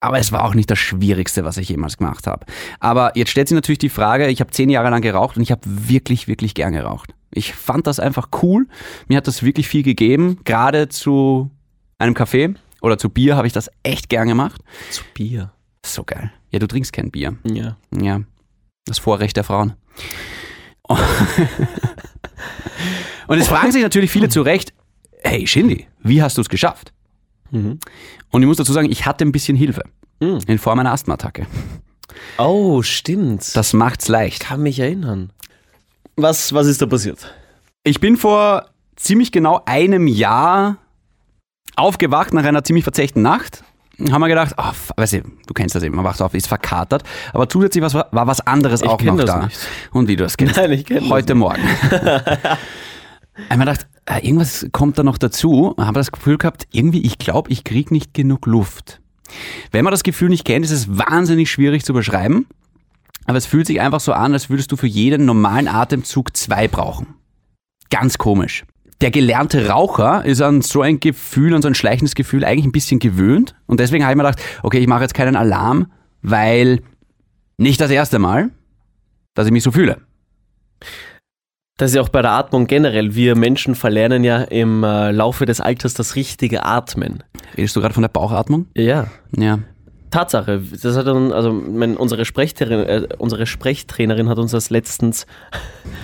Aber 0.00 0.18
es 0.18 0.32
war 0.32 0.44
auch 0.44 0.54
nicht 0.54 0.70
das 0.70 0.78
Schwierigste, 0.78 1.44
was 1.44 1.58
ich 1.58 1.68
jemals 1.68 1.98
gemacht 1.98 2.26
habe. 2.26 2.46
Aber 2.80 3.12
jetzt 3.16 3.30
stellt 3.30 3.48
sich 3.48 3.54
natürlich 3.54 3.78
die 3.78 3.90
Frage, 3.90 4.28
ich 4.28 4.40
habe 4.40 4.50
zehn 4.50 4.70
Jahre 4.70 4.88
lang 4.88 5.02
geraucht 5.02 5.36
und 5.36 5.42
ich 5.42 5.52
habe 5.52 5.60
wirklich, 5.64 6.26
wirklich 6.26 6.54
gern 6.54 6.72
geraucht. 6.72 7.14
Ich 7.32 7.52
fand 7.54 7.86
das 7.86 8.00
einfach 8.00 8.28
cool. 8.42 8.66
Mir 9.08 9.18
hat 9.18 9.26
das 9.26 9.42
wirklich 9.42 9.68
viel 9.68 9.82
gegeben. 9.82 10.38
Gerade 10.44 10.88
zu 10.88 11.50
einem 11.98 12.14
Kaffee 12.14 12.54
oder 12.80 12.96
zu 12.96 13.10
Bier 13.10 13.36
habe 13.36 13.46
ich 13.46 13.52
das 13.52 13.70
echt 13.82 14.08
gern 14.08 14.26
gemacht. 14.26 14.62
Zu 14.90 15.04
Bier. 15.14 15.52
So 15.84 16.02
geil. 16.02 16.32
Ja, 16.50 16.58
du 16.58 16.66
trinkst 16.66 16.92
kein 16.92 17.10
Bier. 17.10 17.36
Ja. 17.44 17.76
Ja, 17.94 18.22
das 18.86 18.98
Vorrecht 18.98 19.36
der 19.36 19.44
Frauen. 19.44 19.74
Und 23.28 23.38
jetzt 23.38 23.48
fragen 23.48 23.70
sich 23.70 23.82
natürlich 23.82 24.10
viele 24.10 24.28
zu 24.28 24.42
Recht, 24.42 24.72
hey 25.22 25.46
Shindy, 25.46 25.86
wie 26.02 26.22
hast 26.22 26.36
du 26.36 26.40
es 26.40 26.48
geschafft? 26.48 26.92
Mhm. 27.50 27.78
Und 28.30 28.42
ich 28.42 28.48
muss 28.48 28.56
dazu 28.56 28.72
sagen, 28.72 28.90
ich 28.90 29.06
hatte 29.06 29.24
ein 29.24 29.32
bisschen 29.32 29.56
Hilfe 29.56 29.82
Mhm. 30.20 30.38
in 30.46 30.58
Form 30.58 30.78
einer 30.78 30.92
Asthmaattacke. 30.92 31.46
Oh, 32.38 32.82
stimmt. 32.82 33.54
Das 33.56 33.72
macht's 33.72 34.08
leicht. 34.08 34.40
kann 34.42 34.62
mich 34.62 34.78
erinnern. 34.80 35.30
Was, 36.16 36.52
was 36.52 36.66
ist 36.66 36.82
da 36.82 36.86
passiert? 36.86 37.32
Ich 37.84 38.00
bin 38.00 38.16
vor 38.16 38.66
ziemlich 38.96 39.32
genau 39.32 39.62
einem 39.64 40.06
Jahr 40.06 40.76
aufgewacht 41.76 42.34
nach 42.34 42.44
einer 42.44 42.62
ziemlich 42.64 42.84
verzechten 42.84 43.22
Nacht. 43.22 43.64
Haben 44.10 44.20
wir 44.22 44.28
gedacht, 44.28 44.54
oh, 44.58 44.72
weißt 44.96 45.12
du, 45.14 45.22
du 45.46 45.54
kennst 45.54 45.74
das 45.74 45.82
eben, 45.82 45.94
man 45.96 46.04
wacht 46.04 46.20
auf, 46.22 46.32
ist 46.34 46.46
verkatert, 46.48 47.02
aber 47.34 47.48
zusätzlich 47.48 47.82
was, 47.84 47.94
war 47.94 48.08
was 48.12 48.40
anderes 48.46 48.82
auch 48.82 48.96
kenn 48.98 49.08
noch 49.08 49.16
das 49.24 49.26
da. 49.26 49.44
nicht. 49.44 49.58
Und 49.92 50.08
wie 50.08 50.16
du 50.16 50.24
das 50.24 50.36
kennst. 50.38 50.56
Nein, 50.56 50.72
ich 50.72 50.84
kenn 50.86 51.08
Heute. 51.10 51.34
Morgen. 51.34 51.62
Einmal 53.48 53.66
gedacht, 53.66 53.86
äh, 54.10 54.26
irgendwas 54.26 54.66
kommt 54.72 54.98
da 54.98 55.02
noch 55.02 55.18
dazu. 55.18 55.74
Habe 55.78 55.94
das 56.00 56.12
Gefühl 56.12 56.38
gehabt, 56.38 56.66
irgendwie, 56.72 57.02
ich 57.02 57.18
glaube, 57.18 57.50
ich 57.50 57.64
kriege 57.64 57.94
nicht 57.94 58.12
genug 58.14 58.46
Luft. 58.46 59.00
Wenn 59.70 59.84
man 59.84 59.92
das 59.92 60.02
Gefühl 60.02 60.28
nicht 60.28 60.44
kennt, 60.44 60.64
ist 60.64 60.72
es 60.72 60.98
wahnsinnig 60.98 61.50
schwierig 61.50 61.84
zu 61.84 61.92
beschreiben. 61.92 62.46
Aber 63.26 63.38
es 63.38 63.46
fühlt 63.46 63.66
sich 63.66 63.80
einfach 63.80 64.00
so 64.00 64.12
an, 64.12 64.32
als 64.32 64.50
würdest 64.50 64.72
du 64.72 64.76
für 64.76 64.88
jeden 64.88 65.24
normalen 65.24 65.68
Atemzug 65.68 66.36
zwei 66.36 66.66
brauchen. 66.66 67.14
Ganz 67.90 68.18
komisch. 68.18 68.64
Der 69.00 69.10
gelernte 69.10 69.68
Raucher 69.68 70.24
ist 70.24 70.42
an 70.42 70.62
so 70.62 70.82
ein 70.82 71.00
Gefühl, 71.00 71.54
an 71.54 71.62
so 71.62 71.68
ein 71.68 71.74
schleichendes 71.74 72.14
Gefühl 72.14 72.44
eigentlich 72.44 72.66
ein 72.66 72.72
bisschen 72.72 72.98
gewöhnt. 72.98 73.54
Und 73.66 73.80
deswegen 73.80 74.04
habe 74.04 74.12
ich 74.12 74.16
mir 74.16 74.24
gedacht, 74.24 74.42
okay, 74.62 74.78
ich 74.78 74.86
mache 74.88 75.02
jetzt 75.02 75.14
keinen 75.14 75.36
Alarm, 75.36 75.90
weil 76.22 76.82
nicht 77.56 77.80
das 77.80 77.90
erste 77.90 78.18
Mal, 78.18 78.50
dass 79.34 79.46
ich 79.46 79.52
mich 79.52 79.62
so 79.62 79.70
fühle. 79.70 79.98
Das 81.80 81.92
ist 81.92 81.94
ja 81.96 82.02
auch 82.02 82.10
bei 82.10 82.20
der 82.20 82.32
Atmung 82.32 82.66
generell. 82.66 83.14
Wir 83.14 83.34
Menschen 83.34 83.74
verlernen 83.74 84.22
ja 84.22 84.42
im 84.42 84.84
äh, 84.84 85.12
Laufe 85.12 85.46
des 85.46 85.62
Alters 85.62 85.94
das 85.94 86.14
richtige 86.14 86.66
Atmen. 86.66 87.22
Redest 87.56 87.74
du 87.74 87.80
gerade 87.80 87.94
von 87.94 88.02
der 88.02 88.10
Bauchatmung? 88.10 88.66
Ja. 88.76 89.06
Ja. 89.34 89.60
Tatsache. 90.10 90.60
Das 90.82 90.94
hat 90.94 91.06
dann, 91.06 91.32
also 91.32 91.54
mein, 91.54 91.96
unsere, 91.96 92.26
Sprechtrainerin, 92.26 92.86
äh, 92.86 93.08
unsere 93.16 93.46
Sprechtrainerin 93.46 94.28
hat 94.28 94.38
uns 94.38 94.50
das 94.50 94.68
letztens. 94.68 95.26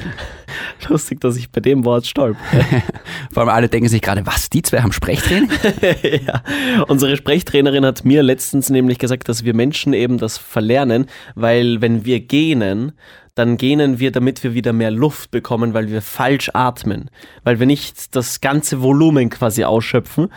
Lustig, 0.88 1.21
dass 1.21 1.37
ich 1.37 1.50
bei 1.50 1.61
dem 1.61 1.85
Wort 1.85 2.06
stolper. 2.06 2.40
Vor 3.30 3.42
allem 3.42 3.50
alle 3.50 3.68
denken 3.68 3.90
sich 3.90 4.00
gerade, 4.00 4.25
was, 4.25 4.49
die 4.49 4.62
zwei 4.62 4.80
haben 4.80 4.92
Sprechtraining? 4.92 5.50
ja. 6.26 6.42
Unsere 6.88 7.18
Sprechtrainerin 7.18 7.85
hat 7.85 8.02
mir 8.02 8.23
letztens 8.23 8.71
nämlich 8.71 8.99
gesagt, 8.99 9.28
dass 9.28 9.45
wir 9.45 9.52
Menschen 9.52 9.92
eben 9.92 10.16
das 10.16 10.38
verlernen, 10.38 11.04
weil 11.35 11.83
wenn 11.83 12.06
wir 12.06 12.21
gähnen, 12.21 12.92
dann 13.37 13.59
gähnen 13.59 14.00
wir, 14.00 14.11
damit 14.11 14.43
wir 14.43 14.55
wieder 14.55 14.73
mehr 14.73 14.90
Luft 14.90 15.31
bekommen, 15.31 15.75
weil 15.75 15.88
wir 15.88 16.02
falsch 16.02 16.50
atmen, 16.55 17.11
weil 17.45 17.61
wir 17.61 17.66
nicht 17.66 18.16
das 18.16 18.40
ganze 18.40 18.83
Volumen 18.83 19.31
quasi 19.31 19.62
ausschöpfen. 19.62 20.33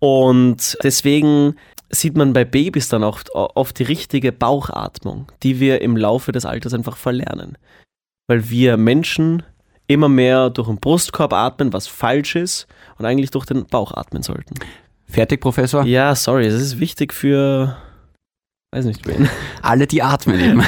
Und 0.00 0.76
deswegen 0.82 1.54
sieht 1.90 2.16
man 2.16 2.32
bei 2.32 2.44
Babys 2.44 2.88
dann 2.88 3.04
auch 3.04 3.20
oft 3.32 3.78
die 3.78 3.84
richtige 3.84 4.32
Bauchatmung, 4.32 5.30
die 5.44 5.60
wir 5.60 5.80
im 5.80 5.96
Laufe 5.96 6.32
des 6.32 6.44
Alters 6.44 6.74
einfach 6.74 6.96
verlernen. 6.96 7.56
Weil 8.26 8.50
wir 8.50 8.76
Menschen 8.76 9.44
immer 9.86 10.08
mehr 10.08 10.50
durch 10.50 10.68
den 10.68 10.78
Brustkorb 10.78 11.32
atmen, 11.32 11.72
was 11.72 11.86
falsch 11.86 12.34
ist, 12.34 12.66
und 12.98 13.06
eigentlich 13.06 13.30
durch 13.30 13.46
den 13.46 13.66
Bauch 13.66 13.92
atmen 13.92 14.22
sollten. 14.22 14.54
Fertig, 15.06 15.40
Professor? 15.40 15.84
Ja, 15.84 16.14
sorry, 16.16 16.44
das 16.44 16.54
ist 16.54 16.80
wichtig 16.80 17.12
für, 17.12 17.76
weiß 18.72 18.84
nicht 18.84 19.06
wen. 19.06 19.28
Alle, 19.62 19.86
die 19.86 20.02
atmen 20.02 20.40
eben 20.40 20.62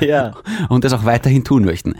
ja. 0.00 0.34
und 0.68 0.84
das 0.84 0.92
auch 0.92 1.04
weiterhin 1.04 1.44
tun 1.44 1.64
möchten. 1.64 1.94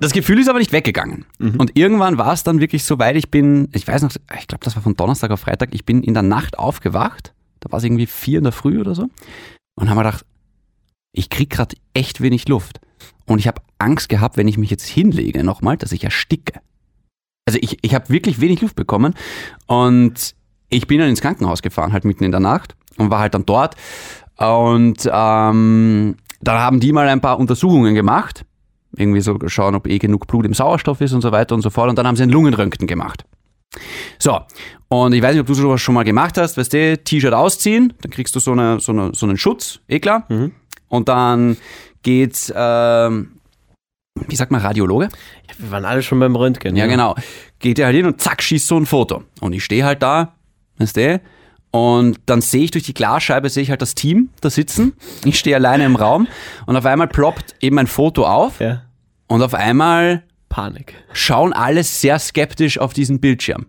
Das 0.00 0.12
Gefühl 0.12 0.38
ist 0.38 0.48
aber 0.48 0.58
nicht 0.58 0.72
weggegangen. 0.72 1.24
Mhm. 1.38 1.56
Und 1.56 1.76
irgendwann 1.76 2.18
war 2.18 2.32
es 2.32 2.44
dann 2.44 2.60
wirklich 2.60 2.84
so 2.84 2.98
weit, 2.98 3.16
ich 3.16 3.30
bin, 3.30 3.68
ich 3.72 3.88
weiß 3.88 4.02
noch, 4.02 4.10
ich 4.38 4.46
glaube, 4.46 4.64
das 4.64 4.76
war 4.76 4.82
von 4.82 4.94
Donnerstag 4.94 5.30
auf 5.30 5.40
Freitag, 5.40 5.74
ich 5.74 5.86
bin 5.86 6.02
in 6.02 6.12
der 6.12 6.22
Nacht 6.22 6.58
aufgewacht, 6.58 7.32
da 7.60 7.72
war 7.72 7.78
es 7.78 7.84
irgendwie 7.84 8.06
vier 8.06 8.38
in 8.38 8.44
der 8.44 8.52
Früh 8.52 8.78
oder 8.78 8.94
so, 8.94 9.08
und 9.76 9.88
habe 9.88 10.00
mir 10.00 10.04
gedacht, 10.04 10.26
ich 11.12 11.30
krieg 11.30 11.48
gerade 11.48 11.76
echt 11.94 12.20
wenig 12.20 12.46
Luft. 12.46 12.80
Und 13.24 13.38
ich 13.38 13.48
habe 13.48 13.62
Angst 13.78 14.08
gehabt, 14.08 14.36
wenn 14.36 14.48
ich 14.48 14.58
mich 14.58 14.70
jetzt 14.70 14.86
hinlege 14.86 15.42
nochmal, 15.42 15.76
dass 15.76 15.92
ich 15.92 16.04
ersticke. 16.04 16.60
Also 17.46 17.58
ich, 17.60 17.78
ich 17.82 17.94
habe 17.94 18.10
wirklich 18.10 18.40
wenig 18.40 18.60
Luft 18.60 18.76
bekommen 18.76 19.14
und 19.66 20.34
ich 20.68 20.86
bin 20.86 20.98
dann 20.98 21.08
ins 21.08 21.20
Krankenhaus 21.20 21.62
gefahren, 21.62 21.92
halt 21.92 22.04
mitten 22.04 22.24
in 22.24 22.32
der 22.32 22.40
Nacht 22.40 22.76
und 22.98 23.10
war 23.10 23.20
halt 23.20 23.34
dann 23.34 23.46
dort. 23.46 23.76
Und 24.38 25.08
ähm, 25.10 26.16
dann 26.40 26.58
haben 26.58 26.80
die 26.80 26.92
mal 26.92 27.08
ein 27.08 27.20
paar 27.20 27.38
Untersuchungen 27.38 27.94
gemacht. 27.94 28.44
Irgendwie 28.96 29.20
so 29.20 29.38
schauen, 29.46 29.74
ob 29.74 29.86
eh 29.86 29.98
genug 29.98 30.26
Blut 30.26 30.46
im 30.46 30.54
Sauerstoff 30.54 31.00
ist 31.00 31.12
und 31.12 31.20
so 31.20 31.32
weiter 31.32 31.54
und 31.54 31.62
so 31.62 31.70
fort. 31.70 31.90
Und 31.90 31.98
dann 31.98 32.06
haben 32.06 32.16
sie 32.16 32.22
ein 32.22 32.30
Lungenröntgen 32.30 32.86
gemacht. 32.86 33.24
So, 34.18 34.40
und 34.88 35.12
ich 35.12 35.22
weiß 35.22 35.32
nicht, 35.32 35.40
ob 35.40 35.46
du 35.46 35.54
sowas 35.54 35.80
schon 35.80 35.94
mal 35.94 36.04
gemacht 36.04 36.38
hast, 36.38 36.56
weißt 36.56 36.72
du, 36.72 36.98
T-Shirt 36.98 37.34
ausziehen, 37.34 37.92
dann 38.00 38.10
kriegst 38.10 38.34
du 38.34 38.40
so, 38.40 38.52
eine, 38.52 38.80
so, 38.80 38.92
eine, 38.92 39.14
so 39.14 39.26
einen 39.26 39.36
Schutz, 39.36 39.80
eh 39.88 40.00
klar. 40.00 40.24
Mhm. 40.28 40.52
Und 40.88 41.08
dann 41.08 41.56
geht's, 42.02 42.52
ähm, 42.54 43.32
wie 44.28 44.36
sagt 44.36 44.50
man, 44.50 44.60
Radiologe? 44.60 45.08
Wir 45.58 45.70
waren 45.70 45.84
alle 45.84 46.02
schon 46.02 46.20
beim 46.20 46.36
Röntgen. 46.36 46.76
Ja, 46.76 46.86
genau. 46.86 47.14
Geht 47.58 47.78
er 47.78 47.86
halt 47.86 47.96
hin 47.96 48.06
und 48.06 48.20
zack, 48.20 48.42
schießt 48.42 48.66
so 48.66 48.76
ein 48.76 48.86
Foto. 48.86 49.24
Und 49.40 49.52
ich 49.52 49.64
stehe 49.64 49.84
halt 49.84 50.02
da, 50.02 50.34
weißt 50.78 50.96
du, 50.96 51.20
und 51.70 52.18
dann 52.26 52.40
sehe 52.40 52.64
ich 52.64 52.70
durch 52.70 52.84
die 52.84 52.94
Glasscheibe, 52.94 53.48
sehe 53.50 53.62
ich 53.62 53.70
halt 53.70 53.82
das 53.82 53.94
Team 53.94 54.30
da 54.40 54.48
sitzen. 54.50 54.94
Ich 55.24 55.38
stehe 55.38 55.56
alleine 55.56 55.84
im 55.84 55.96
Raum 55.96 56.26
und 56.66 56.76
auf 56.76 56.86
einmal 56.86 57.08
ploppt 57.08 57.54
eben 57.60 57.78
ein 57.78 57.86
Foto 57.86 58.26
auf 58.26 58.60
Ja. 58.60 58.82
und 59.26 59.42
auf 59.42 59.54
einmal 59.54 60.22
Panik. 60.48 60.94
schauen 61.12 61.52
alle 61.52 61.82
sehr 61.84 62.18
skeptisch 62.18 62.78
auf 62.78 62.92
diesen 62.92 63.20
Bildschirm. 63.20 63.66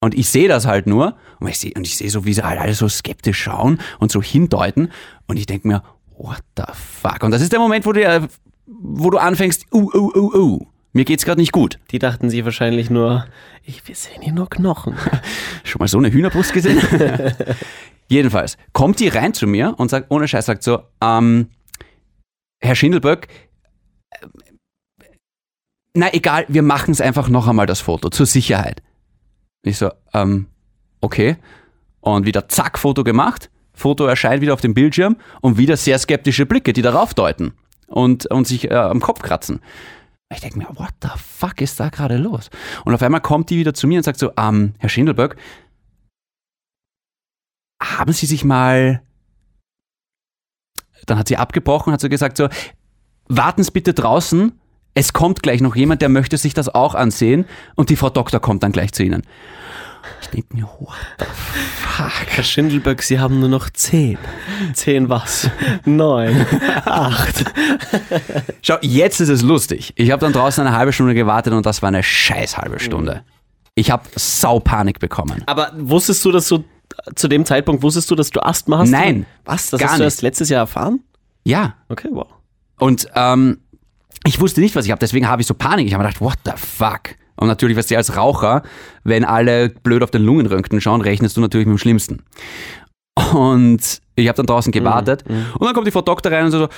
Und 0.00 0.14
ich 0.14 0.28
sehe 0.28 0.48
das 0.48 0.66
halt 0.66 0.86
nur 0.86 1.16
und 1.40 1.48
ich 1.48 1.58
sehe, 1.58 1.72
und 1.74 1.86
ich 1.86 1.96
sehe 1.96 2.10
so, 2.10 2.24
wie 2.24 2.32
sie 2.32 2.42
halt 2.44 2.60
alle 2.60 2.74
so 2.74 2.88
skeptisch 2.88 3.42
schauen 3.42 3.80
und 3.98 4.12
so 4.12 4.22
hindeuten 4.22 4.90
und 5.26 5.36
ich 5.38 5.46
denke 5.46 5.66
mir, 5.68 5.82
what 6.16 6.40
the 6.56 6.64
fuck? 6.72 7.22
Und 7.22 7.32
das 7.32 7.42
ist 7.42 7.52
der 7.52 7.58
Moment, 7.60 7.84
wo 7.86 7.92
du, 7.92 8.02
äh, 8.04 8.20
wo 8.66 9.10
du 9.10 9.18
anfängst, 9.18 9.66
uh, 9.72 9.90
uh, 9.92 10.12
uh, 10.16 10.34
uh, 10.36 10.66
mir 10.96 11.04
geht's 11.04 11.24
gerade 11.24 11.40
nicht 11.40 11.52
gut. 11.52 11.78
Die 11.90 11.98
dachten 11.98 12.30
sich 12.30 12.44
wahrscheinlich 12.44 12.88
nur, 12.88 13.26
ich, 13.62 13.86
wir 13.86 13.94
sehen 13.94 14.22
hier 14.22 14.32
nur 14.32 14.48
Knochen. 14.48 14.96
Schon 15.64 15.78
mal 15.78 15.88
so 15.88 15.98
eine 15.98 16.10
Hühnerbrust 16.10 16.52
gesehen? 16.52 16.80
Jedenfalls 18.08 18.56
kommt 18.72 18.98
die 19.00 19.08
rein 19.08 19.34
zu 19.34 19.46
mir 19.46 19.74
und 19.76 19.90
sagt, 19.90 20.10
ohne 20.10 20.26
Scheiß, 20.26 20.46
sagt 20.46 20.62
so, 20.62 20.80
ähm, 21.02 21.50
Herr 22.60 22.74
Schindelböck, 22.74 23.28
äh, 24.10 24.26
na 25.94 26.12
egal, 26.14 26.46
wir 26.48 26.62
machen 26.62 26.92
es 26.92 27.00
einfach 27.00 27.28
noch 27.28 27.46
einmal 27.46 27.66
das 27.66 27.80
Foto, 27.80 28.08
zur 28.08 28.26
Sicherheit. 28.26 28.82
Ich 29.62 29.76
so, 29.76 29.90
ähm, 30.14 30.46
okay. 31.00 31.36
Und 32.00 32.24
wieder 32.24 32.48
zack, 32.48 32.78
Foto 32.78 33.04
gemacht. 33.04 33.50
Foto 33.74 34.06
erscheint 34.06 34.40
wieder 34.40 34.54
auf 34.54 34.60
dem 34.62 34.72
Bildschirm 34.72 35.16
und 35.42 35.58
wieder 35.58 35.76
sehr 35.76 35.98
skeptische 35.98 36.46
Blicke, 36.46 36.72
die 36.72 36.82
darauf 36.82 37.12
deuten 37.12 37.52
und, 37.86 38.26
und 38.30 38.46
sich 38.46 38.70
äh, 38.70 38.74
am 38.74 39.00
Kopf 39.00 39.20
kratzen. 39.20 39.60
Ich 40.34 40.40
denke 40.40 40.58
mir, 40.58 40.68
what 40.74 40.92
the 41.02 41.08
fuck 41.16 41.60
ist 41.60 41.78
da 41.78 41.88
gerade 41.88 42.16
los? 42.16 42.50
Und 42.84 42.94
auf 42.94 43.02
einmal 43.02 43.20
kommt 43.20 43.50
die 43.50 43.58
wieder 43.58 43.74
zu 43.74 43.86
mir 43.86 43.98
und 43.98 44.02
sagt 44.02 44.18
so, 44.18 44.32
ähm, 44.36 44.74
Herr 44.78 44.88
Schindelböck, 44.88 45.36
haben 47.80 48.12
Sie 48.12 48.26
sich 48.26 48.44
mal. 48.44 49.02
Dann 51.06 51.18
hat 51.18 51.28
sie 51.28 51.36
abgebrochen, 51.36 51.92
hat 51.92 52.00
so 52.00 52.08
gesagt: 52.08 52.36
so, 52.36 52.48
warten 53.28 53.62
Sie 53.62 53.70
bitte 53.70 53.94
draußen, 53.94 54.58
es 54.94 55.12
kommt 55.12 55.42
gleich 55.42 55.60
noch 55.60 55.76
jemand, 55.76 56.02
der 56.02 56.08
möchte 56.08 56.36
sich 56.38 56.54
das 56.54 56.68
auch 56.68 56.94
ansehen 56.94 57.44
und 57.76 57.90
die 57.90 57.96
Frau 57.96 58.10
Doktor 58.10 58.40
kommt 58.40 58.62
dann 58.62 58.72
gleich 58.72 58.92
zu 58.92 59.04
Ihnen. 59.04 59.22
Ich 60.26 60.40
denke 60.42 60.56
mir, 60.56 60.62
what 60.80 60.96
the 61.18 61.24
fuck? 61.26 62.26
Herr 62.28 62.44
Schindelböck, 62.44 63.02
Sie 63.02 63.18
haben 63.20 63.40
nur 63.40 63.48
noch 63.48 63.70
zehn. 63.70 64.18
Zehn 64.74 65.08
was? 65.08 65.48
Neun. 65.84 66.46
Acht. 66.84 67.44
Schau, 68.62 68.76
jetzt 68.82 69.20
ist 69.20 69.28
es 69.28 69.42
lustig. 69.42 69.92
Ich 69.96 70.10
habe 70.10 70.20
dann 70.20 70.32
draußen 70.32 70.66
eine 70.66 70.76
halbe 70.76 70.92
Stunde 70.92 71.14
gewartet 71.14 71.52
und 71.52 71.64
das 71.66 71.82
war 71.82 71.88
eine 71.88 72.02
scheiß 72.02 72.58
halbe 72.58 72.80
Stunde. 72.80 73.22
Ich 73.74 73.90
habe 73.90 74.04
Saupanik 74.16 74.98
bekommen. 75.00 75.42
Aber 75.46 75.70
wusstest 75.76 76.24
du, 76.24 76.32
dass 76.32 76.48
du 76.48 76.64
zu 77.14 77.28
dem 77.28 77.44
Zeitpunkt 77.44 77.82
wusstest 77.82 78.10
du, 78.10 78.14
dass 78.14 78.30
du 78.30 78.40
Asthma 78.40 78.78
hast? 78.78 78.90
Nein. 78.90 79.26
Was? 79.44 79.70
Das 79.70 79.80
Gar 79.80 79.90
hast 79.90 79.98
du 79.98 80.02
nicht. 80.04 80.06
erst 80.06 80.22
letztes 80.22 80.48
Jahr 80.48 80.60
erfahren? 80.60 81.00
Ja, 81.44 81.74
Okay, 81.88 82.08
wow. 82.10 82.26
Und 82.78 83.06
ähm, 83.14 83.58
ich 84.24 84.40
wusste 84.40 84.60
nicht, 84.60 84.74
was 84.76 84.84
ich 84.84 84.90
habe, 84.90 84.98
deswegen 84.98 85.28
habe 85.28 85.40
ich 85.40 85.46
so 85.48 85.54
Panik. 85.54 85.86
Ich 85.86 85.94
habe 85.94 86.02
mir 86.04 86.08
gedacht, 86.10 86.20
what 86.20 86.38
the 86.44 86.52
fuck? 86.56 87.16
Und 87.36 87.48
natürlich, 87.48 87.76
weißt 87.76 87.90
du, 87.90 87.96
als 87.96 88.16
Raucher, 88.16 88.62
wenn 89.04 89.24
alle 89.24 89.68
blöd 89.68 90.02
auf 90.02 90.10
den 90.10 90.22
Lungenröntgen 90.22 90.80
schauen, 90.80 91.00
rechnest 91.00 91.36
du 91.36 91.40
natürlich 91.40 91.66
mit 91.66 91.74
dem 91.74 91.78
Schlimmsten. 91.78 92.22
Und 93.32 94.00
ich 94.14 94.28
habe 94.28 94.36
dann 94.36 94.46
draußen 94.46 94.72
gewartet. 94.72 95.24
Und 95.58 95.66
dann 95.66 95.74
kommt 95.74 95.86
die 95.86 95.90
Frau 95.90 96.02
Doktor 96.02 96.32
rein 96.32 96.46
und 96.46 96.50
so, 96.50 96.58
ja, 96.58 96.68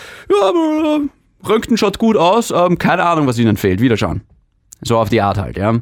äh, 0.51 1.01
Röntgen 1.47 1.77
schaut 1.77 1.99
gut 1.99 2.17
aus, 2.17 2.51
ähm, 2.51 2.79
keine 2.79 3.05
Ahnung, 3.05 3.27
was 3.27 3.39
Ihnen 3.39 3.57
fehlt. 3.57 3.81
Wieder 3.81 3.97
schauen. 3.97 4.23
So 4.83 4.99
auf 4.99 5.09
die 5.09 5.21
Art 5.21 5.39
halt, 5.39 5.57
ja. 5.57 5.75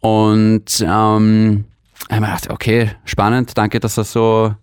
Und 0.00 0.84
ähm, 0.86 1.64
ich 2.08 2.16
hab 2.16 2.20
mir 2.20 2.26
gedacht, 2.26 2.50
okay, 2.50 2.90
spannend, 3.04 3.56
danke, 3.56 3.80
dass 3.80 3.94
das 3.94 4.12
so. 4.12 4.54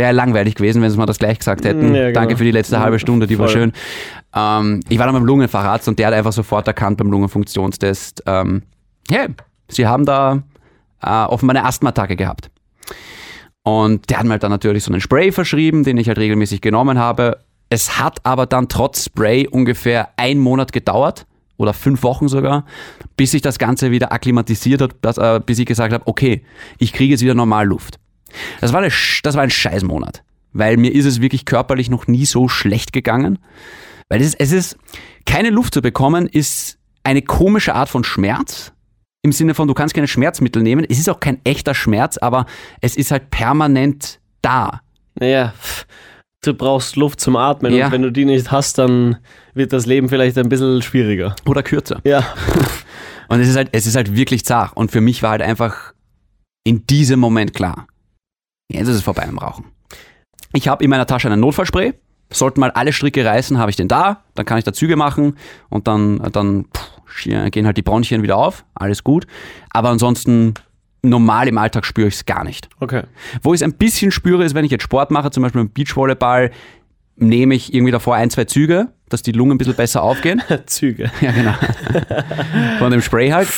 Wäre 0.00 0.12
langweilig 0.12 0.54
gewesen, 0.54 0.80
wenn 0.80 0.90
sie 0.90 0.96
mir 0.96 1.04
das 1.04 1.18
gleich 1.18 1.38
gesagt 1.38 1.66
hätten. 1.66 1.94
Ja, 1.94 2.06
genau. 2.06 2.12
Danke 2.14 2.38
für 2.38 2.44
die 2.44 2.52
letzte 2.52 2.80
halbe 2.80 2.98
Stunde, 2.98 3.26
die 3.26 3.38
war 3.38 3.48
Voll. 3.48 3.54
schön. 3.54 3.72
Ähm, 4.34 4.80
ich 4.88 4.98
war 4.98 5.04
dann 5.04 5.14
beim 5.14 5.26
Lungenfacharzt 5.26 5.88
und 5.88 5.98
der 5.98 6.06
hat 6.06 6.14
einfach 6.14 6.32
sofort 6.32 6.66
erkannt 6.66 6.96
beim 6.96 7.10
Lungenfunktionstest, 7.10 8.22
ähm, 8.24 8.62
hey, 9.10 9.28
Sie 9.68 9.86
haben 9.86 10.06
da 10.06 10.42
äh, 11.02 11.10
offenbar 11.10 11.54
eine 11.54 11.66
Asthma-Attacke 11.66 12.16
gehabt. 12.16 12.50
Und 13.62 14.08
der 14.08 14.18
hat 14.18 14.24
mir 14.24 14.32
halt 14.32 14.42
dann 14.42 14.50
natürlich 14.50 14.84
so 14.84 14.90
einen 14.90 15.02
Spray 15.02 15.32
verschrieben, 15.32 15.84
den 15.84 15.98
ich 15.98 16.08
halt 16.08 16.18
regelmäßig 16.18 16.62
genommen 16.62 16.98
habe. 16.98 17.44
Es 17.68 17.98
hat 17.98 18.20
aber 18.24 18.46
dann 18.46 18.68
trotz 18.68 19.04
Spray 19.04 19.46
ungefähr 19.46 20.08
einen 20.16 20.40
Monat 20.40 20.72
gedauert 20.72 21.26
oder 21.58 21.74
fünf 21.74 22.02
Wochen 22.02 22.26
sogar, 22.28 22.64
bis 23.18 23.32
sich 23.32 23.42
das 23.42 23.58
Ganze 23.58 23.90
wieder 23.90 24.12
akklimatisiert 24.12 24.80
hat, 24.80 24.92
dass, 25.02 25.18
äh, 25.18 25.40
bis 25.44 25.58
ich 25.58 25.66
gesagt 25.66 25.92
habe, 25.92 26.06
okay, 26.06 26.42
ich 26.78 26.94
kriege 26.94 27.10
jetzt 27.10 27.22
wieder 27.22 27.34
normal 27.34 27.66
Luft. 27.66 27.99
Das 28.60 28.72
war, 28.72 28.80
eine, 28.80 28.92
das 29.22 29.34
war 29.34 29.42
ein 29.42 29.50
Scheißmonat, 29.50 30.22
weil 30.52 30.76
mir 30.76 30.92
ist 30.94 31.04
es 31.06 31.20
wirklich 31.20 31.44
körperlich 31.44 31.90
noch 31.90 32.06
nie 32.06 32.26
so 32.26 32.48
schlecht 32.48 32.92
gegangen. 32.92 33.38
Weil 34.08 34.20
es 34.20 34.28
ist, 34.28 34.40
es 34.40 34.52
ist, 34.52 34.76
keine 35.24 35.50
Luft 35.50 35.74
zu 35.74 35.82
bekommen, 35.82 36.26
ist 36.26 36.78
eine 37.04 37.22
komische 37.22 37.74
Art 37.74 37.88
von 37.88 38.04
Schmerz. 38.04 38.72
Im 39.22 39.32
Sinne 39.32 39.54
von, 39.54 39.68
du 39.68 39.74
kannst 39.74 39.94
keine 39.94 40.08
Schmerzmittel 40.08 40.62
nehmen. 40.62 40.84
Es 40.88 40.98
ist 40.98 41.08
auch 41.08 41.20
kein 41.20 41.40
echter 41.44 41.74
Schmerz, 41.74 42.16
aber 42.18 42.46
es 42.80 42.96
ist 42.96 43.10
halt 43.10 43.30
permanent 43.30 44.18
da. 44.42 44.80
Naja, 45.14 45.52
du 46.42 46.54
brauchst 46.54 46.96
Luft 46.96 47.20
zum 47.20 47.36
Atmen 47.36 47.74
Ja. 47.74 47.86
und 47.86 47.92
wenn 47.92 48.02
du 48.02 48.10
die 48.10 48.24
nicht 48.24 48.50
hast, 48.50 48.78
dann 48.78 49.18
wird 49.54 49.72
das 49.72 49.86
Leben 49.86 50.08
vielleicht 50.08 50.38
ein 50.38 50.48
bisschen 50.48 50.80
schwieriger. 50.82 51.36
Oder 51.46 51.62
kürzer. 51.62 52.00
Ja. 52.04 52.24
Und 53.28 53.40
es 53.40 53.48
ist 53.48 53.56
halt, 53.56 53.68
es 53.72 53.86
ist 53.86 53.94
halt 53.94 54.16
wirklich 54.16 54.44
zart. 54.44 54.74
Und 54.76 54.90
für 54.90 55.00
mich 55.00 55.22
war 55.22 55.30
halt 55.32 55.42
einfach 55.42 55.92
in 56.64 56.86
diesem 56.86 57.20
Moment 57.20 57.54
klar, 57.54 57.86
jetzt 58.70 58.88
ist 58.88 58.96
es 58.96 59.02
vorbei 59.02 59.24
im 59.28 59.38
Rauchen. 59.38 59.66
Ich 60.52 60.68
habe 60.68 60.82
in 60.84 60.90
meiner 60.90 61.06
Tasche 61.06 61.28
einen 61.30 61.40
Notfallspray. 61.40 61.94
Sollten 62.32 62.60
mal 62.60 62.70
alle 62.70 62.92
Stricke 62.92 63.24
reißen, 63.24 63.58
habe 63.58 63.70
ich 63.70 63.76
den 63.76 63.88
da. 63.88 64.24
Dann 64.34 64.46
kann 64.46 64.58
ich 64.58 64.64
da 64.64 64.72
Züge 64.72 64.96
machen 64.96 65.36
und 65.68 65.88
dann, 65.88 66.18
dann 66.32 66.66
pff, 66.66 67.50
gehen 67.50 67.66
halt 67.66 67.76
die 67.76 67.82
Bronchien 67.82 68.22
wieder 68.22 68.36
auf. 68.36 68.64
Alles 68.74 69.02
gut. 69.02 69.26
Aber 69.70 69.88
ansonsten 69.88 70.54
normal 71.02 71.48
im 71.48 71.58
Alltag 71.58 71.84
spüre 71.84 72.08
ich 72.08 72.14
es 72.14 72.26
gar 72.26 72.44
nicht. 72.44 72.68
Okay. 72.78 73.02
Wo 73.42 73.54
ich 73.54 73.60
es 73.60 73.62
ein 73.62 73.74
bisschen 73.74 74.10
spüre, 74.10 74.44
ist, 74.44 74.54
wenn 74.54 74.64
ich 74.64 74.70
jetzt 74.70 74.82
Sport 74.82 75.10
mache, 75.10 75.30
zum 75.30 75.42
Beispiel 75.42 75.60
im 75.60 75.70
Beachvolleyball, 75.70 76.50
nehme 77.16 77.54
ich 77.54 77.74
irgendwie 77.74 77.92
davor 77.92 78.16
ein, 78.16 78.30
zwei 78.30 78.44
Züge, 78.44 78.88
dass 79.08 79.22
die 79.22 79.32
Lungen 79.32 79.52
ein 79.52 79.58
bisschen 79.58 79.74
besser 79.74 80.02
aufgehen. 80.02 80.42
Züge. 80.66 81.10
Ja, 81.20 81.32
genau. 81.32 81.54
Von 82.78 82.90
dem 82.90 83.02
Spray 83.02 83.30
halt. 83.30 83.48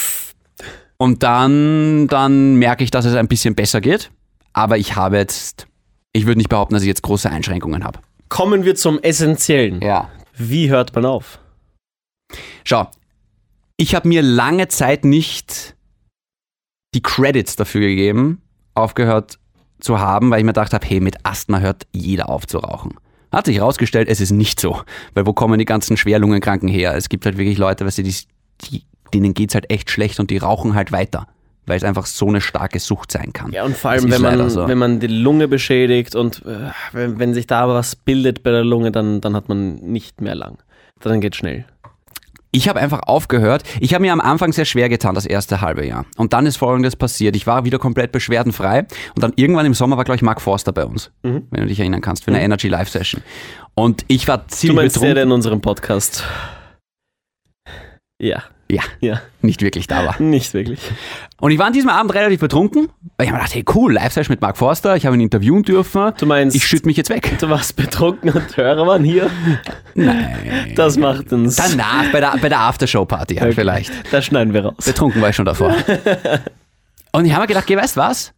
Und 0.97 1.23
dann, 1.23 2.07
dann 2.09 2.57
merke 2.57 2.85
ich, 2.85 2.91
dass 2.91 3.05
es 3.05 3.15
ein 3.15 3.29
bisschen 3.29 3.55
besser 3.55 3.81
geht. 3.81 4.11
Aber 4.53 4.79
ich 4.79 4.97
habe 4.97 5.17
jetzt, 5.17 5.67
ich 6.13 6.27
würde 6.27 6.39
nicht 6.39 6.49
behaupten, 6.49 6.75
dass 6.75 6.83
ich 6.83 6.89
jetzt 6.89 7.03
große 7.03 7.31
Einschränkungen 7.31 7.85
habe. 7.85 8.01
Kommen 8.29 8.65
wir 8.65 8.75
zum 8.75 8.99
Essentiellen. 8.99 9.81
Ja. 9.81 10.11
Wie 10.35 10.71
hört 10.71 10.95
man 10.95 11.05
auf? 11.05 11.39
Schau, 12.65 12.89
ich 13.77 13.95
habe 13.95 14.09
mir 14.09 14.23
lange 14.23 14.69
Zeit 14.69 15.05
nicht 15.05 15.77
die 16.95 17.03
Credits 17.03 17.57
dafür 17.57 17.81
gegeben, 17.81 18.43
aufgehört 18.75 19.39
zu 19.81 19.99
haben, 19.99 20.31
weil 20.31 20.39
ich 20.39 20.45
mir 20.45 20.53
gedacht 20.53 20.73
habe, 20.73 20.87
hey, 20.87 21.01
mit 21.01 21.17
Asthma 21.25 21.59
hört 21.59 21.87
jeder 21.93 22.29
auf 22.29 22.47
zu 22.47 22.59
rauchen. 22.59 22.95
Hat 23.33 23.47
sich 23.47 23.57
herausgestellt, 23.57 24.09
es 24.09 24.21
ist 24.21 24.31
nicht 24.31 24.61
so. 24.61 24.83
Weil 25.15 25.27
wo 25.27 25.33
kommen 25.33 25.59
die 25.59 25.65
ganzen 25.65 25.97
Schwerlungenkranken 25.97 26.69
her? 26.69 26.95
Es 26.95 27.09
gibt 27.09 27.25
halt 27.25 27.39
wirklich 27.39 27.59
Leute, 27.59 27.87
weißt 27.87 27.99
du, 27.99 28.03
die, 28.03 28.15
die, 28.63 28.85
denen 29.15 29.35
geht's 29.35 29.55
halt 29.55 29.71
echt 29.71 29.91
schlecht 29.91 30.21
und 30.21 30.31
die 30.31 30.37
rauchen 30.39 30.75
halt 30.75 30.93
weiter. 30.93 31.27
Weil 31.67 31.77
es 31.77 31.85
einfach 31.85 32.07
so 32.07 32.27
eine 32.27 32.41
starke 32.41 32.81
Sucht 32.81 33.13
sein 33.13 33.33
kann. 33.33 33.53
Ja, 33.53 33.65
und 33.65 33.77
vor 33.77 33.93
allem, 33.93 34.11
wenn 34.11 34.21
man, 34.21 34.51
so. 34.51 34.67
wenn 34.67 34.79
man 34.79 34.99
die 34.99 35.07
Lunge 35.07 35.47
beschädigt 35.47 36.17
und 36.17 36.45
äh, 36.45 36.71
wenn, 36.93 37.19
wenn 37.19 37.35
sich 37.35 37.47
da 37.47 37.69
was 37.69 37.95
bildet 37.95 38.43
bei 38.43 38.51
der 38.51 38.65
Lunge, 38.65 38.91
dann, 38.91 39.21
dann 39.21 39.37
hat 39.37 39.49
man 39.49 39.75
nicht 39.77 40.21
mehr 40.21 40.35
lang. 40.35 40.59
Dann 41.01 41.21
geht 41.21 41.37
schnell. 41.37 41.65
Ich 42.55 42.69
habe 42.69 42.81
einfach 42.81 43.01
aufgehört. 43.07 43.63
Ich 43.81 43.95
habe 43.95 44.03
mir 44.03 44.13
am 44.13 44.21
Anfang 44.21 44.53
sehr 44.53 44.67
schwer 44.67 44.91
getan, 44.91 45.15
das 45.15 45.25
erste 45.25 45.63
halbe 45.63 45.87
Jahr. 45.87 46.05
Und 46.19 46.35
dann 46.35 46.45
ist 46.45 46.59
Folgendes 46.59 46.97
passiert. 46.97 47.35
Ich 47.35 47.47
war 47.47 47.65
wieder 47.65 47.79
komplett 47.79 48.13
beschwerdenfrei. 48.13 48.81
Und 49.15 49.23
dann 49.23 49.33
irgendwann 49.37 49.65
im 49.65 49.73
Sommer 49.73 49.97
war, 49.97 50.05
glaube 50.05 50.17
ich, 50.17 50.23
Mark 50.23 50.43
Forster 50.43 50.71
bei 50.73 50.85
uns. 50.85 51.11
Wenn 51.23 51.47
du 51.51 51.67
dich 51.67 51.81
erinnern 51.81 52.03
kannst, 52.03 52.25
für 52.25 52.31
eine 52.31 52.43
Energy 52.43 52.69
Live 52.69 52.91
Session. 52.91 53.23
Und 53.75 54.05
ich 54.09 54.29
war 54.29 54.39
Du 54.39 54.49
ziemlich 54.49 54.77
meinst 54.77 54.97
der, 54.97 55.01
betrunken. 55.01 55.15
der 55.15 55.25
in 55.25 55.33
unserem 55.33 55.61
Podcast. 55.63 56.25
Ja, 58.21 58.43
Ja, 58.73 58.83
ja, 59.01 59.21
nicht 59.43 59.61
wirklich 59.61 59.87
da 59.87 60.07
war. 60.07 60.21
nicht 60.23 60.55
wirklich. 60.55 60.81
Und 61.41 61.51
ich 61.51 61.59
war 61.59 61.67
an 61.67 61.75
diesem 61.75 61.91
Abend 61.91 62.15
relativ 62.15 62.41
betrunken. 62.41 62.89
Weil 63.19 63.27
ich 63.27 63.31
habe 63.31 63.43
mir 63.43 63.45
gedacht, 63.49 63.55
hey 63.55 63.65
cool, 63.75 63.93
Live 63.93 64.13
Session 64.15 64.33
mit 64.33 64.41
Mark 64.41 64.57
Forster. 64.57 64.97
Ich 64.97 65.05
habe 65.05 65.15
ihn 65.15 65.21
interviewen 65.21 65.63
dürfen. 65.63 66.13
Du 66.17 66.25
meinst, 66.25 66.57
Ich 66.57 66.67
schütte 66.67 66.87
mich 66.87 66.97
jetzt 66.97 67.11
weg. 67.11 67.37
du 67.39 67.51
warst 67.51 67.77
betrunken 67.77 68.31
und 68.31 68.57
Hörer 68.57 68.87
waren 68.87 69.05
hier? 69.05 69.29
Nein. 69.95 70.73
Das 70.75 70.97
macht 70.97 71.33
uns. 71.35 71.57
Danach, 71.57 72.11
bei 72.13 72.21
der, 72.21 72.35
bei 72.41 72.49
der 72.49 72.61
Aftershow-Party 72.61 73.35
halt 73.37 73.49
Okay. 73.53 73.61
vielleicht. 73.61 73.93
Das 74.11 74.25
schneiden 74.25 74.55
wir 74.55 74.65
raus. 74.65 74.85
Betrunken 74.87 75.21
war 75.21 75.29
ich 75.29 75.37
schon 75.37 75.45
davor. 75.45 75.75
Und 77.13 77.27
ich 77.27 77.33
habe 77.33 77.43
mir 77.43 77.49
gedacht, 77.49 77.67
geh, 77.67 77.77
weißt 77.77 77.97
was? 77.99 78.33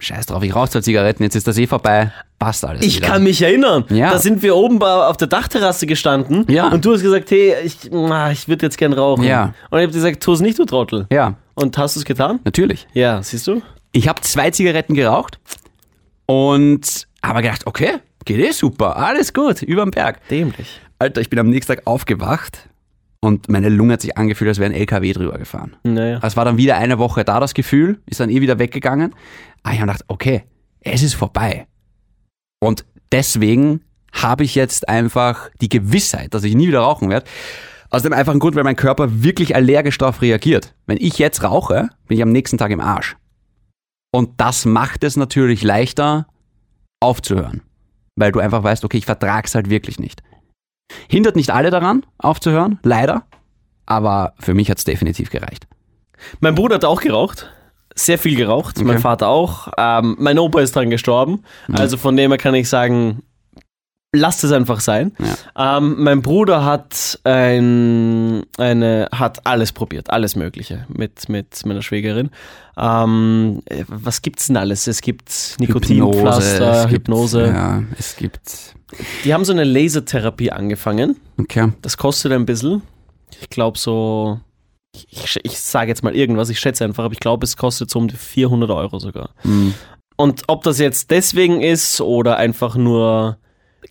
Scheiß 0.00 0.26
drauf, 0.26 0.42
ich 0.42 0.54
rauche 0.54 0.70
zwei 0.70 0.80
Zigaretten, 0.80 1.22
jetzt 1.22 1.36
ist 1.36 1.46
das 1.46 1.56
eh 1.58 1.66
vorbei. 1.66 2.10
Passt 2.38 2.64
alles 2.64 2.84
Ich 2.84 2.96
wieder. 2.96 3.06
kann 3.08 3.22
mich 3.22 3.40
erinnern. 3.42 3.84
Ja. 3.90 4.10
Da 4.10 4.18
sind 4.18 4.42
wir 4.42 4.56
oben 4.56 4.82
auf 4.82 5.16
der 5.18 5.28
Dachterrasse 5.28 5.86
gestanden 5.86 6.46
Ja. 6.48 6.68
und 6.68 6.84
du 6.84 6.94
hast 6.94 7.02
gesagt, 7.02 7.30
hey, 7.30 7.54
ich, 7.64 7.76
na, 7.92 8.32
ich 8.32 8.48
würde 8.48 8.64
jetzt 8.66 8.78
gern 8.78 8.92
rauchen. 8.94 9.24
Ja. 9.24 9.52
Und 9.70 9.78
ich 9.78 9.84
habe 9.84 9.92
gesagt, 9.92 10.22
tu 10.22 10.32
es 10.32 10.40
nicht, 10.40 10.58
du 10.58 10.64
Trottel. 10.64 11.06
Ja, 11.12 11.34
Und 11.54 11.76
hast 11.78 11.96
du 11.96 12.00
es 12.00 12.04
getan? 12.06 12.40
natürlich. 12.44 12.86
Ja, 12.94 13.22
siehst 13.22 13.46
du? 13.46 13.60
Ich 13.92 14.08
habe 14.08 14.20
zwei 14.22 14.50
Zigaretten 14.50 14.94
geraucht 14.94 15.38
und 16.26 17.06
habe 17.22 17.42
gedacht, 17.42 17.66
okay, 17.66 17.94
geht 18.24 18.38
eh 18.40 18.52
super, 18.52 18.96
alles 18.96 19.32
gut, 19.32 19.62
überm 19.62 19.90
Berg. 19.90 20.26
Dämlich. 20.28 20.80
Alter, 20.98 21.20
ich 21.20 21.30
bin 21.30 21.38
am 21.38 21.48
nächsten 21.48 21.74
Tag 21.74 21.86
aufgewacht 21.86 22.68
und 23.20 23.48
meine 23.48 23.68
Lunge 23.68 23.94
hat 23.94 24.00
sich 24.02 24.16
angefühlt, 24.16 24.48
als 24.48 24.58
wäre 24.58 24.70
ein 24.70 24.76
LKW 24.76 25.12
drüber 25.12 25.38
gefahren. 25.38 25.76
Naja. 25.82 26.20
Es 26.22 26.36
war 26.36 26.44
dann 26.44 26.56
wieder 26.56 26.76
eine 26.76 26.98
Woche 26.98 27.24
da, 27.24 27.40
das 27.40 27.54
Gefühl, 27.54 27.98
ist 28.06 28.20
dann 28.20 28.30
eh 28.30 28.40
wieder 28.40 28.58
weggegangen. 28.58 29.14
Aber 29.62 29.74
ich 29.74 29.80
habe 29.80 29.92
gedacht, 29.92 30.04
okay, 30.08 30.44
es 30.80 31.02
ist 31.02 31.14
vorbei. 31.14 31.66
Und 32.60 32.84
deswegen 33.12 33.84
habe 34.12 34.44
ich 34.44 34.54
jetzt 34.54 34.88
einfach 34.88 35.50
die 35.60 35.68
Gewissheit, 35.68 36.34
dass 36.34 36.44
ich 36.44 36.54
nie 36.54 36.68
wieder 36.68 36.80
rauchen 36.80 37.10
werde. 37.10 37.26
Aus 37.90 38.02
dem 38.02 38.12
einfachen 38.12 38.38
Grund, 38.38 38.54
weil 38.54 38.64
mein 38.64 38.76
Körper 38.76 39.22
wirklich 39.22 39.54
allergisch 39.54 39.98
darauf 39.98 40.22
reagiert. 40.22 40.74
Wenn 40.86 40.98
ich 40.98 41.18
jetzt 41.18 41.42
rauche, 41.42 41.88
bin 42.06 42.16
ich 42.16 42.22
am 42.22 42.30
nächsten 42.30 42.56
Tag 42.56 42.70
im 42.70 42.80
Arsch. 42.80 43.16
Und 44.12 44.40
das 44.40 44.64
macht 44.64 45.04
es 45.04 45.16
natürlich 45.16 45.62
leichter, 45.62 46.26
aufzuhören. 47.00 47.62
Weil 48.16 48.32
du 48.32 48.40
einfach 48.40 48.62
weißt, 48.62 48.84
okay, 48.84 48.98
ich 48.98 49.06
vertrag's 49.06 49.54
halt 49.54 49.70
wirklich 49.70 49.98
nicht. 49.98 50.22
Hindert 51.08 51.36
nicht 51.36 51.50
alle 51.50 51.70
daran, 51.70 52.04
aufzuhören, 52.18 52.78
leider. 52.82 53.26
Aber 53.86 54.34
für 54.38 54.54
mich 54.54 54.70
hat's 54.70 54.84
definitiv 54.84 55.30
gereicht. 55.30 55.66
Mein 56.40 56.54
Bruder 56.54 56.76
hat 56.76 56.84
auch 56.84 57.00
geraucht. 57.00 57.52
Sehr 57.94 58.18
viel 58.18 58.36
geraucht. 58.36 58.78
Mein 58.78 58.90
Okay. 58.96 59.00
Vater 59.00 59.28
auch. 59.28 59.68
Ähm, 59.76 60.16
mein 60.18 60.38
Opa 60.38 60.60
ist 60.60 60.74
dran 60.76 60.90
gestorben. 60.90 61.42
Mhm. 61.68 61.74
Also 61.76 61.96
von 61.96 62.16
dem 62.16 62.30
her 62.30 62.38
kann 62.38 62.54
ich 62.54 62.68
sagen, 62.68 63.22
lasst 64.14 64.42
es 64.44 64.52
einfach 64.52 64.80
sein. 64.80 65.12
Ähm, 65.56 65.96
mein 66.02 66.22
Bruder 66.22 66.64
hat 66.64 67.18
ein, 67.24 68.42
eine, 68.58 69.08
hat 69.12 69.46
alles 69.46 69.72
probiert, 69.72 70.10
alles 70.10 70.34
Mögliche 70.36 70.86
mit, 70.88 71.28
mit 71.28 71.64
meiner 71.66 71.82
Schwägerin. 71.82 72.30
Ähm, 72.76 73.60
äh, 73.66 73.84
was 73.86 74.22
gibt's 74.22 74.46
denn 74.46 74.56
alles? 74.56 74.86
Es 74.86 75.00
gibt 75.02 75.56
Nikotinpflaster, 75.58 76.72
es 76.72 76.82
gibt- 76.88 76.92
Hypnose. 77.08 77.46
Ja, 77.46 77.82
es 77.98 78.16
gibt. 78.16 78.74
Die 79.24 79.32
haben 79.34 79.44
so 79.44 79.52
eine 79.52 79.64
Lasertherapie 79.64 80.50
angefangen. 80.50 81.16
Okay. 81.38 81.72
Das 81.82 81.96
kostet 81.96 82.32
ein 82.32 82.46
bisschen. 82.46 82.82
Ich 83.40 83.48
glaube 83.50 83.78
so, 83.78 84.40
ich, 84.92 85.40
ich, 85.42 85.58
sage 85.58 85.88
jetzt 85.88 86.02
mal 86.02 86.14
irgendwas, 86.14 86.50
ich 86.50 86.58
schätze 86.58 86.84
einfach, 86.84 87.04
aber 87.04 87.12
ich 87.12 87.20
glaube, 87.20 87.44
es 87.44 87.56
kostet 87.56 87.90
so 87.90 87.98
um 87.98 88.08
die 88.08 88.16
400 88.16 88.70
Euro 88.70 88.98
sogar. 88.98 89.30
Mhm. 89.44 89.74
Und 90.16 90.42
ob 90.48 90.64
das 90.64 90.78
jetzt 90.78 91.10
deswegen 91.10 91.62
ist 91.62 92.00
oder 92.00 92.36
einfach 92.36 92.76
nur, 92.76 93.38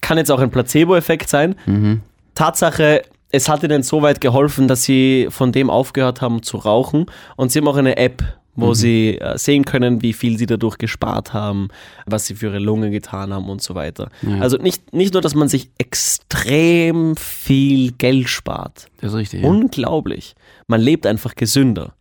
kann 0.01 0.17
jetzt 0.17 0.31
auch 0.31 0.39
ein 0.39 0.51
Placebo-Effekt 0.51 1.29
sein. 1.29 1.55
Mhm. 1.65 2.01
Tatsache, 2.35 3.01
es 3.31 3.49
hat 3.49 3.63
ihnen 3.63 3.83
so 3.83 4.01
weit 4.01 4.21
geholfen, 4.21 4.67
dass 4.67 4.83
sie 4.83 5.27
von 5.29 5.51
dem 5.51 5.69
aufgehört 5.69 6.21
haben 6.21 6.43
zu 6.43 6.57
rauchen. 6.57 7.05
Und 7.35 7.51
sie 7.51 7.59
haben 7.59 7.67
auch 7.67 7.77
eine 7.77 7.97
App, 7.97 8.23
wo 8.55 8.73
sie 8.73 9.17
äh, 9.19 9.37
sehen 9.37 9.65
können, 9.65 10.01
wie 10.01 10.13
viel 10.13 10.37
sie 10.37 10.45
dadurch 10.45 10.77
gespart 10.77 11.33
haben, 11.33 11.69
was 12.05 12.25
sie 12.25 12.35
für 12.35 12.47
ihre 12.47 12.59
Lunge 12.59 12.91
getan 12.91 13.33
haben 13.33 13.49
und 13.49 13.61
so 13.61 13.75
weiter. 13.75 14.09
Ja. 14.21 14.39
Also 14.39 14.57
nicht, 14.57 14.93
nicht 14.93 15.13
nur, 15.13 15.21
dass 15.21 15.35
man 15.35 15.47
sich 15.47 15.69
extrem 15.77 17.15
viel 17.15 17.91
Geld 17.93 18.29
spart. 18.29 18.87
Das 19.01 19.11
ist 19.11 19.17
richtig. 19.17 19.43
Unglaublich. 19.43 20.35
Man 20.69 20.81
lebt 20.81 21.05
einfach 21.05 21.35
gesünder. 21.35 21.93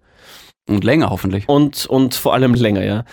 Und 0.68 0.85
länger 0.85 1.09
hoffentlich. 1.09 1.48
Und, 1.48 1.87
und 1.87 2.14
vor 2.14 2.35
allem 2.35 2.52
länger, 2.52 2.85
ja. 2.85 3.04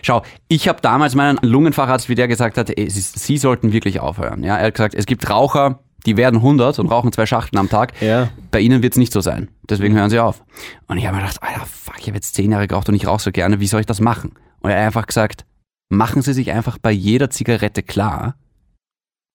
Schau, 0.00 0.22
ich 0.46 0.68
habe 0.68 0.80
damals 0.80 1.16
meinen 1.16 1.38
Lungenfacharzt, 1.42 2.08
wie 2.08 2.14
der 2.14 2.28
gesagt 2.28 2.56
hat, 2.56 2.70
ey, 2.70 2.88
sie, 2.88 3.00
sie 3.00 3.36
sollten 3.36 3.72
wirklich 3.72 3.98
aufhören. 3.98 4.44
Ja, 4.44 4.56
er 4.56 4.68
hat 4.68 4.74
gesagt, 4.74 4.94
es 4.94 5.06
gibt 5.06 5.28
Raucher, 5.28 5.80
die 6.06 6.16
werden 6.16 6.36
100 6.36 6.78
und 6.78 6.86
rauchen 6.86 7.12
zwei 7.12 7.26
Schachteln 7.26 7.58
am 7.58 7.68
Tag. 7.68 8.00
Ja. 8.00 8.30
Bei 8.52 8.60
ihnen 8.60 8.84
wird 8.84 8.92
es 8.92 8.98
nicht 8.98 9.12
so 9.12 9.20
sein. 9.20 9.48
Deswegen 9.68 9.96
hören 9.96 10.08
sie 10.08 10.20
auf. 10.20 10.44
Und 10.86 10.98
ich 10.98 11.06
habe 11.06 11.16
mir 11.16 11.22
gedacht, 11.24 11.42
Alter, 11.42 11.66
fuck, 11.66 11.98
ich 11.98 12.06
habe 12.06 12.16
jetzt 12.16 12.34
zehn 12.34 12.52
Jahre 12.52 12.68
geraucht 12.68 12.88
und 12.88 12.94
ich 12.94 13.08
rauche 13.08 13.22
so 13.22 13.32
gerne, 13.32 13.58
wie 13.58 13.66
soll 13.66 13.80
ich 13.80 13.86
das 13.86 14.00
machen? 14.00 14.34
Und 14.60 14.70
er 14.70 14.78
hat 14.78 14.86
einfach 14.86 15.06
gesagt, 15.06 15.44
machen 15.88 16.22
Sie 16.22 16.32
sich 16.32 16.52
einfach 16.52 16.78
bei 16.78 16.92
jeder 16.92 17.30
Zigarette 17.30 17.82
klar, 17.82 18.36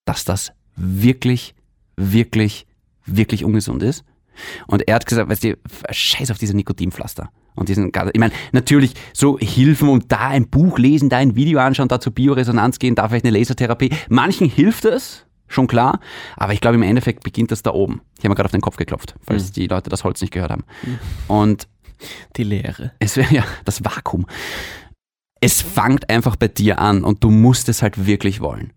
dass 0.06 0.24
das 0.24 0.54
wirklich, 0.78 1.56
wirklich, 1.98 2.66
wirklich 3.06 3.44
ungesund 3.44 3.84
ist. 3.84 4.06
Und 4.68 4.88
er 4.88 4.96
hat 4.96 5.06
gesagt, 5.06 5.30
weißt 5.30 5.44
du, 5.44 5.58
scheiß 5.90 6.32
auf 6.32 6.38
diese 6.38 6.56
Nikotinpflaster. 6.56 7.30
Und 7.56 7.70
diesen, 7.70 7.88
ich 7.88 8.20
meine, 8.20 8.34
natürlich 8.52 8.94
so 9.14 9.40
Hilfen 9.40 9.88
und 9.88 10.12
da 10.12 10.28
ein 10.28 10.50
Buch 10.50 10.78
lesen, 10.78 11.10
da 11.10 11.18
ein 11.18 11.36
Video 11.36 11.60
anschauen, 11.60 11.88
da 11.88 12.00
zur 12.00 12.14
Bioresonanz 12.14 12.80
gehen, 12.80 12.96
da 12.96 13.08
vielleicht 13.08 13.26
eine 13.26 13.38
Lasertherapie. 13.38 13.92
Manchen 14.10 14.50
hilft 14.50 14.84
es, 14.86 15.26
schon 15.48 15.68
klar, 15.68 16.00
aber 16.36 16.54
ich 16.54 16.62
glaube 16.62 16.76
im 16.76 16.84
Endeffekt 16.84 17.24
beginnt 17.24 17.52
das 17.52 17.64
da 17.64 17.72
oben. 17.72 18.02
Ich 18.18 18.20
habe 18.20 18.30
mir 18.30 18.36
gerade 18.36 18.48
auf 18.48 18.52
den 18.52 18.62
Kopf 18.62 18.78
geklopft, 18.78 19.16
falls 19.22 19.52
die 19.52 19.68
Leute 19.68 19.90
das 19.90 20.04
Holz 20.04 20.22
nicht 20.22 20.32
gehört 20.32 20.52
haben. 20.52 20.64
Und 21.28 21.68
Die 22.36 22.44
Leere. 22.44 22.92
es 23.00 23.16
wäre 23.16 23.34
ja 23.34 23.44
das 23.64 23.84
Vakuum. 23.86 24.26
Es 25.40 25.62
fängt 25.62 26.10
einfach 26.10 26.36
bei 26.36 26.48
dir 26.48 26.80
an 26.80 27.04
und 27.04 27.24
du 27.24 27.30
musst 27.30 27.70
es 27.70 27.82
halt 27.82 28.06
wirklich 28.06 28.42
wollen. 28.42 28.74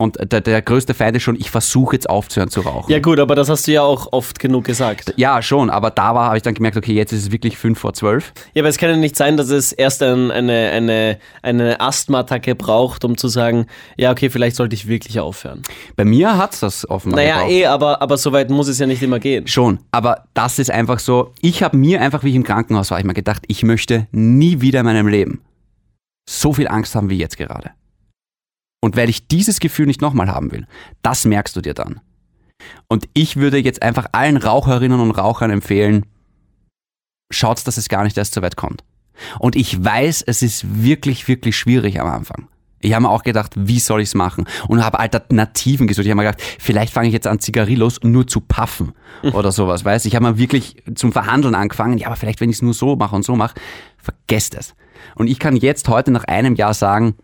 Und 0.00 0.16
der, 0.32 0.40
der 0.40 0.62
größte 0.62 0.94
Feind 0.94 1.14
ist 1.18 1.24
schon, 1.24 1.36
ich 1.36 1.50
versuche 1.50 1.94
jetzt 1.94 2.08
aufzuhören 2.08 2.48
zu 2.48 2.62
rauchen. 2.62 2.90
Ja 2.90 3.00
gut, 3.00 3.18
aber 3.20 3.34
das 3.34 3.50
hast 3.50 3.66
du 3.66 3.72
ja 3.72 3.82
auch 3.82 4.08
oft 4.12 4.38
genug 4.38 4.64
gesagt. 4.64 5.12
Ja, 5.16 5.42
schon, 5.42 5.68
aber 5.68 5.90
da 5.90 6.14
war, 6.14 6.28
habe 6.28 6.38
ich 6.38 6.42
dann 6.42 6.54
gemerkt, 6.54 6.78
okay, 6.78 6.94
jetzt 6.94 7.12
ist 7.12 7.24
es 7.24 7.32
wirklich 7.32 7.58
5 7.58 7.78
vor 7.78 7.92
12. 7.92 8.32
Ja, 8.54 8.62
aber 8.62 8.70
es 8.70 8.78
kann 8.78 8.88
ja 8.88 8.96
nicht 8.96 9.14
sein, 9.14 9.36
dass 9.36 9.50
es 9.50 9.72
erst 9.72 10.02
ein, 10.02 10.30
eine, 10.30 10.70
eine, 10.70 11.18
eine 11.42 11.80
Asthma-Attacke 11.82 12.54
braucht, 12.54 13.04
um 13.04 13.18
zu 13.18 13.28
sagen, 13.28 13.66
ja, 13.98 14.10
okay, 14.10 14.30
vielleicht 14.30 14.56
sollte 14.56 14.74
ich 14.74 14.88
wirklich 14.88 15.20
aufhören. 15.20 15.60
Bei 15.96 16.06
mir 16.06 16.38
hat 16.38 16.54
es 16.54 16.60
das 16.60 16.88
offenbar 16.88 17.20
Naja, 17.20 17.34
gebraucht. 17.34 17.52
eh, 17.52 17.66
aber, 17.66 18.00
aber 18.00 18.16
so 18.16 18.32
weit 18.32 18.48
muss 18.48 18.68
es 18.68 18.78
ja 18.78 18.86
nicht 18.86 19.02
immer 19.02 19.18
gehen. 19.18 19.46
Schon, 19.48 19.80
aber 19.92 20.24
das 20.32 20.58
ist 20.58 20.70
einfach 20.70 20.98
so, 20.98 21.34
ich 21.42 21.62
habe 21.62 21.76
mir 21.76 22.00
einfach, 22.00 22.24
wie 22.24 22.30
ich 22.30 22.36
im 22.36 22.44
Krankenhaus 22.44 22.90
war, 22.90 22.98
ich 22.98 23.04
mir 23.04 23.12
gedacht, 23.12 23.42
ich 23.48 23.62
möchte 23.64 24.06
nie 24.12 24.62
wieder 24.62 24.80
in 24.80 24.86
meinem 24.86 25.08
Leben 25.08 25.42
so 26.26 26.54
viel 26.54 26.68
Angst 26.68 26.94
haben 26.94 27.10
wie 27.10 27.18
jetzt 27.18 27.36
gerade. 27.36 27.72
Und 28.80 28.96
weil 28.96 29.08
ich 29.08 29.28
dieses 29.28 29.60
Gefühl 29.60 29.86
nicht 29.86 30.00
nochmal 30.00 30.28
haben 30.28 30.52
will, 30.52 30.66
das 31.02 31.24
merkst 31.24 31.54
du 31.54 31.60
dir 31.60 31.74
dann. 31.74 32.00
Und 32.88 33.08
ich 33.14 33.36
würde 33.36 33.58
jetzt 33.58 33.82
einfach 33.82 34.06
allen 34.12 34.36
Raucherinnen 34.36 35.00
und 35.00 35.10
Rauchern 35.12 35.50
empfehlen, 35.50 36.06
schaut, 37.30 37.66
dass 37.66 37.76
es 37.76 37.88
gar 37.88 38.04
nicht 38.04 38.16
erst 38.18 38.34
so 38.34 38.42
weit 38.42 38.56
kommt. 38.56 38.84
Und 39.38 39.56
ich 39.56 39.82
weiß, 39.82 40.22
es 40.22 40.42
ist 40.42 40.82
wirklich, 40.82 41.28
wirklich 41.28 41.56
schwierig 41.56 42.00
am 42.00 42.08
Anfang. 42.08 42.48
Ich 42.82 42.94
habe 42.94 43.02
mir 43.02 43.10
auch 43.10 43.22
gedacht, 43.22 43.52
wie 43.56 43.78
soll 43.78 44.00
ich 44.00 44.08
es 44.08 44.14
machen? 44.14 44.46
Und 44.66 44.82
habe 44.82 44.98
Alternativen 44.98 45.86
gesucht. 45.86 46.06
Ich 46.06 46.10
habe 46.10 46.22
mir 46.22 46.30
gedacht, 46.30 46.42
vielleicht 46.58 46.94
fange 46.94 47.08
ich 47.08 47.12
jetzt 47.12 47.26
an, 47.26 47.38
Zigarillos 47.38 48.00
nur 48.02 48.26
zu 48.26 48.40
puffen 48.40 48.92
oder 49.32 49.52
sowas. 49.52 49.84
Weißt? 49.84 50.06
Ich 50.06 50.14
habe 50.14 50.22
mal 50.22 50.38
wirklich 50.38 50.82
zum 50.94 51.12
Verhandeln 51.12 51.54
angefangen. 51.54 51.98
Ja, 51.98 52.06
aber 52.06 52.16
vielleicht, 52.16 52.40
wenn 52.40 52.48
ich 52.48 52.56
es 52.56 52.62
nur 52.62 52.72
so 52.72 52.96
mache 52.96 53.14
und 53.14 53.22
so 53.22 53.36
mache, 53.36 53.54
vergesst 53.98 54.54
es. 54.54 54.74
Und 55.14 55.28
ich 55.28 55.38
kann 55.38 55.56
jetzt 55.56 55.88
heute 55.88 56.10
nach 56.10 56.24
einem 56.24 56.54
Jahr 56.54 56.72
sagen, 56.72 57.16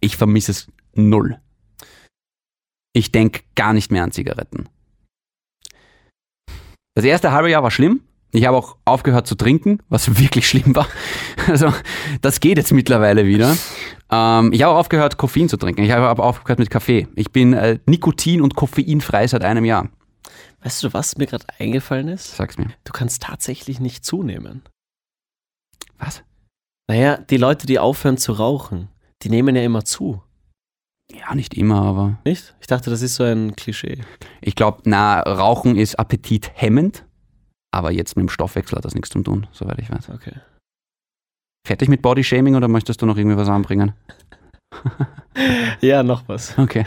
ich 0.00 0.16
vermisse 0.16 0.52
es 0.52 0.66
null. 0.94 1.38
Ich 2.92 3.12
denke 3.12 3.42
gar 3.54 3.72
nicht 3.72 3.92
mehr 3.92 4.02
an 4.02 4.12
Zigaretten. 4.12 4.68
Das 6.94 7.04
erste 7.04 7.32
halbe 7.32 7.50
Jahr 7.50 7.62
war 7.62 7.70
schlimm. 7.70 8.02
Ich 8.32 8.46
habe 8.46 8.56
auch 8.56 8.76
aufgehört 8.84 9.26
zu 9.26 9.34
trinken, 9.34 9.78
was 9.88 10.18
wirklich 10.18 10.48
schlimm 10.48 10.74
war. 10.74 10.88
Also, 11.46 11.72
das 12.20 12.40
geht 12.40 12.58
jetzt 12.58 12.72
mittlerweile 12.72 13.26
wieder. 13.26 13.56
Ähm, 14.10 14.52
ich 14.52 14.62
habe 14.62 14.74
auch 14.74 14.78
aufgehört, 14.78 15.16
Koffein 15.16 15.48
zu 15.48 15.56
trinken. 15.56 15.82
Ich 15.82 15.90
habe 15.90 16.08
aber 16.08 16.24
aufgehört 16.24 16.58
mit 16.58 16.70
Kaffee. 16.70 17.08
Ich 17.14 17.30
bin 17.30 17.52
äh, 17.52 17.78
Nikotin- 17.86 18.42
und 18.42 18.54
koffeinfrei 18.54 19.26
seit 19.26 19.44
einem 19.44 19.64
Jahr. 19.64 19.88
Weißt 20.62 20.82
du, 20.82 20.92
was 20.92 21.16
mir 21.16 21.26
gerade 21.26 21.46
eingefallen 21.58 22.08
ist? 22.08 22.36
Sag's 22.36 22.58
mir. 22.58 22.68
Du 22.84 22.92
kannst 22.92 23.22
tatsächlich 23.22 23.80
nicht 23.80 24.04
zunehmen. 24.04 24.62
Was? 25.98 26.22
Naja, 26.88 27.16
die 27.18 27.36
Leute, 27.36 27.66
die 27.66 27.78
aufhören 27.78 28.18
zu 28.18 28.32
rauchen, 28.32 28.88
die 29.22 29.28
nehmen 29.30 29.56
ja 29.56 29.62
immer 29.62 29.84
zu. 29.84 30.22
Ja, 31.12 31.34
nicht 31.34 31.54
immer, 31.54 31.82
aber 31.82 32.18
Nicht? 32.24 32.54
Ich 32.60 32.66
dachte, 32.68 32.88
das 32.90 33.02
ist 33.02 33.16
so 33.16 33.24
ein 33.24 33.56
Klischee. 33.56 34.00
ich 34.40 34.54
glaube, 34.54 34.82
na, 34.84 35.20
Rauchen 35.20 35.76
ist 35.76 35.98
appetithemmend. 35.98 37.04
Aber 37.72 37.90
jetzt 37.92 38.16
mit 38.16 38.24
dem 38.24 38.28
Stoffwechsel 38.28 38.76
hat 38.76 38.84
das 38.84 38.94
nichts 38.94 39.10
zu 39.10 39.22
tun, 39.22 39.46
soweit 39.52 39.78
ich 39.78 39.90
weiß. 39.90 40.10
Okay. 40.10 40.34
Fertig 41.66 41.88
mit 41.88 42.02
Bodyshaming 42.02 42.56
oder 42.56 42.68
möchtest 42.68 43.02
du 43.02 43.06
noch 43.06 43.16
irgendwie 43.16 43.36
was 43.36 43.48
anbringen? 43.48 43.92
Ja, 45.80 46.02
noch 46.02 46.24
was. 46.26 46.58
Okay. 46.58 46.84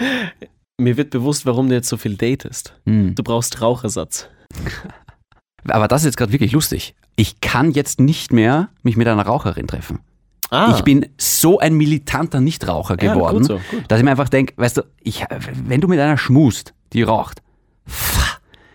Mir 0.79 0.97
wird 0.97 1.11
bewusst, 1.11 1.45
warum 1.45 1.69
du 1.69 1.75
jetzt 1.75 1.87
so 1.87 1.95
viel 1.97 2.17
datest. 2.17 2.77
Hm. 2.85 3.15
Du 3.15 3.23
brauchst 3.23 3.61
Rauchersatz. 3.61 4.29
Aber 5.67 5.87
das 5.87 6.01
ist 6.01 6.07
jetzt 6.07 6.17
gerade 6.17 6.33
wirklich 6.33 6.51
lustig. 6.51 6.93
Ich 7.15 7.39
kann 7.39 7.71
jetzt 7.71 7.99
nicht 8.01 8.33
mehr 8.33 8.69
mich 8.83 8.97
mit 8.97 9.07
einer 9.07 9.25
Raucherin 9.25 9.65
treffen. 9.67 9.99
Ah, 10.49 10.73
Ich 10.77 10.83
bin 10.83 11.05
so 11.17 11.59
ein 11.59 11.73
militanter 11.75 12.39
Nichtraucher 12.41 12.95
Ja, 13.01 13.13
geworden, 13.13 13.39
gut 13.39 13.47
so, 13.47 13.59
gut. 13.71 13.83
dass 13.87 13.99
ich 13.99 14.05
mir 14.05 14.11
einfach 14.11 14.29
denke, 14.29 14.53
weißt 14.57 14.77
du, 14.77 14.81
ich, 15.01 15.23
wenn 15.65 15.81
du 15.81 15.87
mit 15.87 15.99
einer 15.99 16.17
schmust, 16.17 16.73
die 16.93 17.03
raucht, 17.03 17.41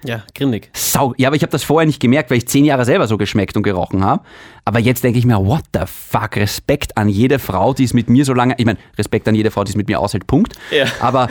ja, 0.04 0.22
grindig. 0.34 0.70
sau, 0.74 1.12
ja, 1.16 1.28
aber 1.28 1.34
ich 1.36 1.42
habe 1.42 1.50
das 1.50 1.64
vorher 1.64 1.84
nicht 1.86 1.98
gemerkt, 2.00 2.30
weil 2.30 2.38
ich 2.38 2.46
zehn 2.46 2.64
Jahre 2.64 2.84
selber 2.84 3.08
so 3.08 3.16
geschmeckt 3.18 3.56
und 3.56 3.64
gerochen 3.64 4.04
habe. 4.04 4.22
Aber 4.64 4.78
jetzt 4.78 5.02
denke 5.02 5.18
ich 5.18 5.26
mir, 5.26 5.44
what 5.44 5.62
the 5.74 5.80
fuck, 5.86 6.36
Respekt 6.36 6.96
an 6.96 7.08
jede 7.08 7.38
Frau, 7.40 7.74
die 7.74 7.82
es 7.84 7.94
mit 7.94 8.08
mir 8.08 8.24
so 8.24 8.32
lange, 8.32 8.54
ich 8.58 8.64
meine, 8.64 8.78
Respekt 8.96 9.26
an 9.26 9.34
jede 9.34 9.50
Frau, 9.50 9.64
die 9.64 9.70
es 9.70 9.76
mit 9.76 9.88
mir 9.88 9.98
aushält, 9.98 10.26
Punkt. 10.28 10.54
Ja. 10.70 10.86
Aber 11.00 11.28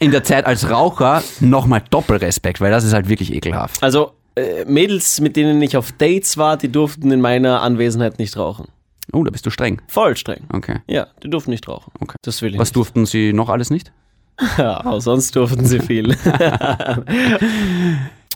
in 0.00 0.10
der 0.10 0.24
Zeit 0.24 0.46
als 0.46 0.68
Raucher 0.68 1.22
nochmal 1.40 1.82
Doppelrespekt, 1.90 2.60
weil 2.60 2.72
das 2.72 2.82
ist 2.84 2.92
halt 2.92 3.08
wirklich 3.08 3.32
ekelhaft. 3.32 3.82
Also, 3.84 4.12
äh, 4.34 4.64
Mädels, 4.64 5.20
mit 5.20 5.36
denen 5.36 5.62
ich 5.62 5.76
auf 5.76 5.92
Dates 5.92 6.36
war, 6.36 6.56
die 6.56 6.70
durften 6.72 7.12
in 7.12 7.20
meiner 7.20 7.62
Anwesenheit 7.62 8.18
nicht 8.18 8.36
rauchen. 8.36 8.66
Oh, 9.12 9.24
da 9.24 9.30
bist 9.30 9.46
du 9.46 9.50
streng. 9.50 9.80
Voll 9.88 10.16
streng. 10.16 10.44
Okay. 10.52 10.80
Ja, 10.86 11.06
die 11.22 11.30
durften 11.30 11.50
nicht 11.50 11.66
rauchen. 11.68 11.92
Okay. 12.00 12.16
Das 12.22 12.42
will 12.42 12.52
ich 12.52 12.58
Was 12.58 12.68
nicht. 12.68 12.76
durften 12.76 13.06
sie 13.06 13.32
noch 13.32 13.48
alles 13.48 13.70
nicht? 13.70 13.92
Ja, 14.56 14.84
auch 14.86 15.00
sonst 15.00 15.34
durften 15.34 15.64
sie 15.66 15.80
viel. 15.80 16.14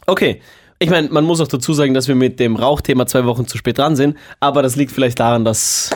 okay. 0.06 0.40
Ich 0.78 0.90
meine, 0.90 1.08
man 1.10 1.24
muss 1.24 1.40
auch 1.40 1.46
dazu 1.46 1.74
sagen, 1.74 1.94
dass 1.94 2.08
wir 2.08 2.16
mit 2.16 2.40
dem 2.40 2.56
Rauchthema 2.56 3.06
zwei 3.06 3.24
Wochen 3.24 3.46
zu 3.46 3.56
spät 3.56 3.78
dran 3.78 3.94
sind, 3.94 4.16
aber 4.40 4.62
das 4.62 4.74
liegt 4.74 4.90
vielleicht 4.90 5.20
daran, 5.20 5.44
dass 5.44 5.90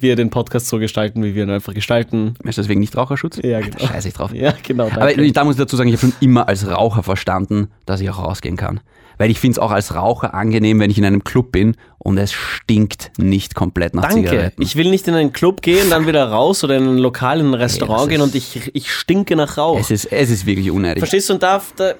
wir 0.00 0.14
den 0.14 0.30
Podcast 0.30 0.68
so 0.68 0.78
gestalten, 0.78 1.24
wie 1.24 1.34
wir 1.34 1.42
ihn 1.42 1.50
einfach 1.50 1.74
gestalten. 1.74 2.34
Ist 2.44 2.56
deswegen 2.58 2.78
nicht 2.78 2.96
Raucherschutz? 2.96 3.40
Ja, 3.42 3.60
genau. 3.60 3.84
Scheiße 3.84 4.06
ich 4.06 4.14
drauf. 4.14 4.32
Ja, 4.32 4.54
genau. 4.62 4.84
Aber 4.86 5.12
danke. 5.12 5.32
da 5.32 5.42
muss 5.42 5.56
ich 5.56 5.58
dazu 5.58 5.76
sagen, 5.76 5.88
ich 5.88 5.96
habe 5.96 6.12
schon 6.12 6.12
immer 6.20 6.46
als 6.46 6.68
Raucher 6.70 7.02
verstanden, 7.02 7.68
dass 7.84 8.00
ich 8.00 8.08
auch 8.10 8.18
rausgehen 8.22 8.56
kann. 8.56 8.80
Weil 9.18 9.30
ich 9.30 9.38
finde 9.38 9.52
es 9.52 9.58
auch 9.58 9.70
als 9.70 9.94
Raucher 9.94 10.34
angenehm, 10.34 10.80
wenn 10.80 10.90
ich 10.90 10.98
in 10.98 11.04
einem 11.04 11.24
Club 11.24 11.52
bin 11.52 11.76
und 11.98 12.16
es 12.18 12.32
stinkt 12.32 13.10
nicht 13.18 13.54
komplett 13.54 13.94
nach 13.94 14.08
Danke. 14.08 14.30
Zigaretten. 14.30 14.62
Ich 14.62 14.76
will 14.76 14.90
nicht 14.90 15.06
in 15.08 15.14
einen 15.14 15.32
Club 15.32 15.60
gehen, 15.60 15.90
dann 15.90 16.06
wieder 16.06 16.24
raus 16.28 16.64
oder 16.64 16.76
in 16.76 16.84
ein 16.84 16.98
Lokal, 16.98 17.40
in 17.40 17.48
ein 17.48 17.54
Restaurant 17.54 18.02
das 18.02 18.08
gehen 18.08 18.20
und 18.20 18.34
ich, 18.34 18.70
ich 18.74 18.92
stinke 18.92 19.36
nach 19.36 19.58
Rauch. 19.58 19.78
es, 19.78 19.90
ist, 19.90 20.06
es 20.06 20.30
ist 20.30 20.46
wirklich 20.46 20.70
unnötig. 20.70 21.00
Verstehst 21.00 21.28
du? 21.28 21.34
Und 21.34 21.42
da, 21.42 21.60
da, 21.76 21.92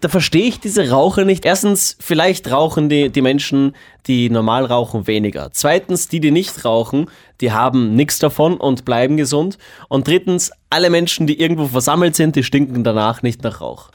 da 0.00 0.08
verstehe 0.08 0.44
ich 0.44 0.60
diese 0.60 0.90
Raucher 0.90 1.24
nicht. 1.24 1.44
Erstens, 1.44 1.96
vielleicht 2.00 2.50
rauchen 2.50 2.88
die, 2.88 3.10
die 3.10 3.22
Menschen, 3.22 3.74
die 4.06 4.30
normal 4.30 4.64
rauchen, 4.64 5.06
weniger. 5.06 5.50
Zweitens, 5.52 6.08
die, 6.08 6.20
die 6.20 6.30
nicht 6.30 6.64
rauchen, 6.64 7.10
die 7.40 7.52
haben 7.52 7.94
nichts 7.94 8.18
davon 8.18 8.56
und 8.56 8.84
bleiben 8.84 9.16
gesund. 9.16 9.58
Und 9.88 10.06
drittens, 10.06 10.50
alle 10.70 10.90
Menschen, 10.90 11.26
die 11.26 11.40
irgendwo 11.40 11.66
versammelt 11.66 12.16
sind, 12.16 12.36
die 12.36 12.42
stinken 12.42 12.84
danach 12.84 13.22
nicht 13.22 13.42
nach 13.42 13.60
Rauch. 13.60 13.90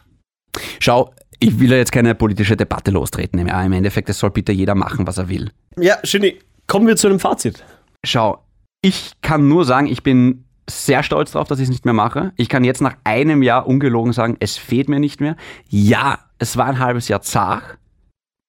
Schau, 0.79 1.11
ich 1.39 1.59
will 1.59 1.71
ja 1.71 1.77
jetzt 1.77 1.91
keine 1.91 2.15
politische 2.15 2.55
Debatte 2.55 2.91
lostreten. 2.91 3.45
Ja, 3.47 3.63
Im 3.63 3.73
Endeffekt, 3.73 4.09
es 4.09 4.19
soll 4.19 4.31
bitte 4.31 4.51
jeder 4.51 4.75
machen, 4.75 5.07
was 5.07 5.17
er 5.17 5.29
will. 5.29 5.51
Ja, 5.77 5.97
Schöni, 6.03 6.39
kommen 6.67 6.87
wir 6.87 6.95
zu 6.95 7.07
einem 7.07 7.19
Fazit. 7.19 7.63
Schau, 8.03 8.43
ich 8.81 9.13
kann 9.21 9.47
nur 9.47 9.65
sagen, 9.65 9.87
ich 9.87 10.03
bin 10.03 10.45
sehr 10.69 11.03
stolz 11.03 11.31
darauf, 11.31 11.47
dass 11.47 11.59
ich 11.59 11.65
es 11.65 11.69
nicht 11.69 11.85
mehr 11.85 11.93
mache. 11.93 12.33
Ich 12.37 12.49
kann 12.49 12.63
jetzt 12.63 12.81
nach 12.81 12.95
einem 13.03 13.43
Jahr 13.43 13.67
ungelogen 13.67 14.13
sagen, 14.13 14.37
es 14.39 14.57
fehlt 14.57 14.89
mir 14.89 14.99
nicht 14.99 15.19
mehr. 15.19 15.35
Ja, 15.69 16.19
es 16.39 16.57
war 16.57 16.65
ein 16.65 16.79
halbes 16.79 17.07
Jahr 17.07 17.21
zart. 17.21 17.77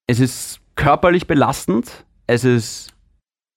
Es 0.06 0.20
ist 0.20 0.60
körperlich 0.76 1.26
belastend. 1.26 2.04
Es 2.26 2.44
ist 2.44 2.92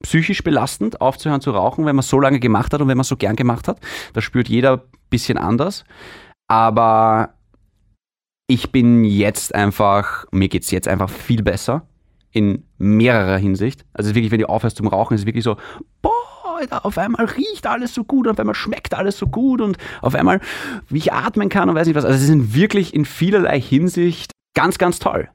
psychisch 0.03 0.43
belastend, 0.43 1.01
aufzuhören 1.01 1.41
zu 1.41 1.51
rauchen, 1.51 1.85
wenn 1.85 1.95
man 1.95 2.01
es 2.01 2.09
so 2.09 2.19
lange 2.19 2.39
gemacht 2.39 2.73
hat 2.73 2.81
und 2.81 2.87
wenn 2.87 2.97
man 2.97 3.01
es 3.01 3.07
so 3.07 3.17
gern 3.17 3.35
gemacht 3.35 3.67
hat. 3.67 3.79
Das 4.13 4.23
spürt 4.23 4.47
jeder 4.47 4.73
ein 4.73 4.81
bisschen 5.09 5.37
anders. 5.37 5.85
Aber 6.47 7.33
ich 8.47 8.71
bin 8.71 9.03
jetzt 9.03 9.53
einfach, 9.53 10.25
mir 10.31 10.47
geht 10.47 10.63
es 10.63 10.71
jetzt 10.71 10.87
einfach 10.87 11.09
viel 11.09 11.43
besser 11.43 11.85
in 12.31 12.63
mehrerer 12.77 13.37
Hinsicht. 13.37 13.85
Also 13.93 14.09
es 14.09 14.15
wirklich, 14.15 14.31
wenn 14.31 14.39
du 14.39 14.49
aufhörst 14.49 14.77
zum 14.77 14.87
Rauchen, 14.87 15.15
ist 15.15 15.21
es 15.21 15.25
wirklich 15.25 15.43
so, 15.43 15.57
boah, 16.01 16.13
auf 16.83 16.97
einmal 16.97 17.25
riecht 17.25 17.67
alles 17.67 17.93
so 17.93 18.03
gut, 18.03 18.27
auf 18.27 18.39
einmal 18.39 18.55
schmeckt 18.55 18.93
alles 18.93 19.17
so 19.17 19.27
gut 19.27 19.61
und 19.61 19.77
auf 20.01 20.15
einmal, 20.15 20.39
wie 20.87 20.97
ich 20.97 21.13
atmen 21.13 21.49
kann 21.49 21.69
und 21.69 21.75
weiß 21.75 21.87
nicht 21.87 21.95
was. 21.95 22.05
Also 22.05 22.17
sie 22.17 22.25
sind 22.25 22.55
wirklich 22.55 22.93
in 22.93 23.05
vielerlei 23.05 23.59
Hinsicht 23.59 24.31
ganz, 24.55 24.77
ganz 24.77 24.99
toll. 24.99 25.29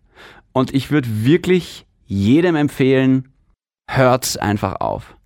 Und 0.52 0.74
ich 0.74 0.90
würde 0.90 1.24
wirklich 1.24 1.86
jedem 2.06 2.56
empfehlen, 2.56 3.28
hört's 3.90 4.36
einfach 4.36 4.80
auf. 4.80 5.16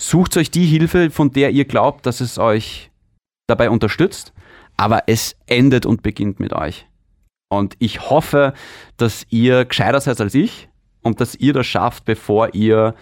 Sucht 0.00 0.36
euch 0.36 0.50
die 0.50 0.66
Hilfe, 0.66 1.10
von 1.10 1.30
der 1.30 1.50
ihr 1.50 1.64
glaubt, 1.64 2.06
dass 2.06 2.20
es 2.20 2.38
euch 2.38 2.90
dabei 3.46 3.70
unterstützt, 3.70 4.32
aber 4.76 5.04
es 5.06 5.36
endet 5.46 5.86
und 5.86 6.02
beginnt 6.02 6.40
mit 6.40 6.52
euch. 6.52 6.86
Und 7.52 7.76
ich 7.80 8.08
hoffe, 8.08 8.54
dass 8.96 9.26
ihr 9.28 9.66
gescheiter 9.66 10.00
seid 10.00 10.18
als 10.22 10.34
ich 10.34 10.70
und 11.02 11.20
dass 11.20 11.34
ihr 11.34 11.52
das 11.52 11.66
schafft, 11.66 12.06
bevor 12.06 12.54
ihr 12.54 12.94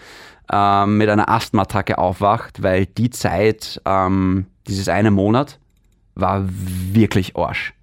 ähm, 0.51 0.97
mit 0.97 1.07
einer 1.07 1.29
Asthma-Attacke 1.29 1.97
aufwacht, 1.97 2.61
weil 2.61 2.85
die 2.85 3.09
Zeit, 3.11 3.81
ähm, 3.85 4.47
dieses 4.67 4.89
eine 4.89 5.09
Monat, 5.09 5.57
war 6.15 6.43
wirklich 6.49 7.37
Arsch. 7.37 7.73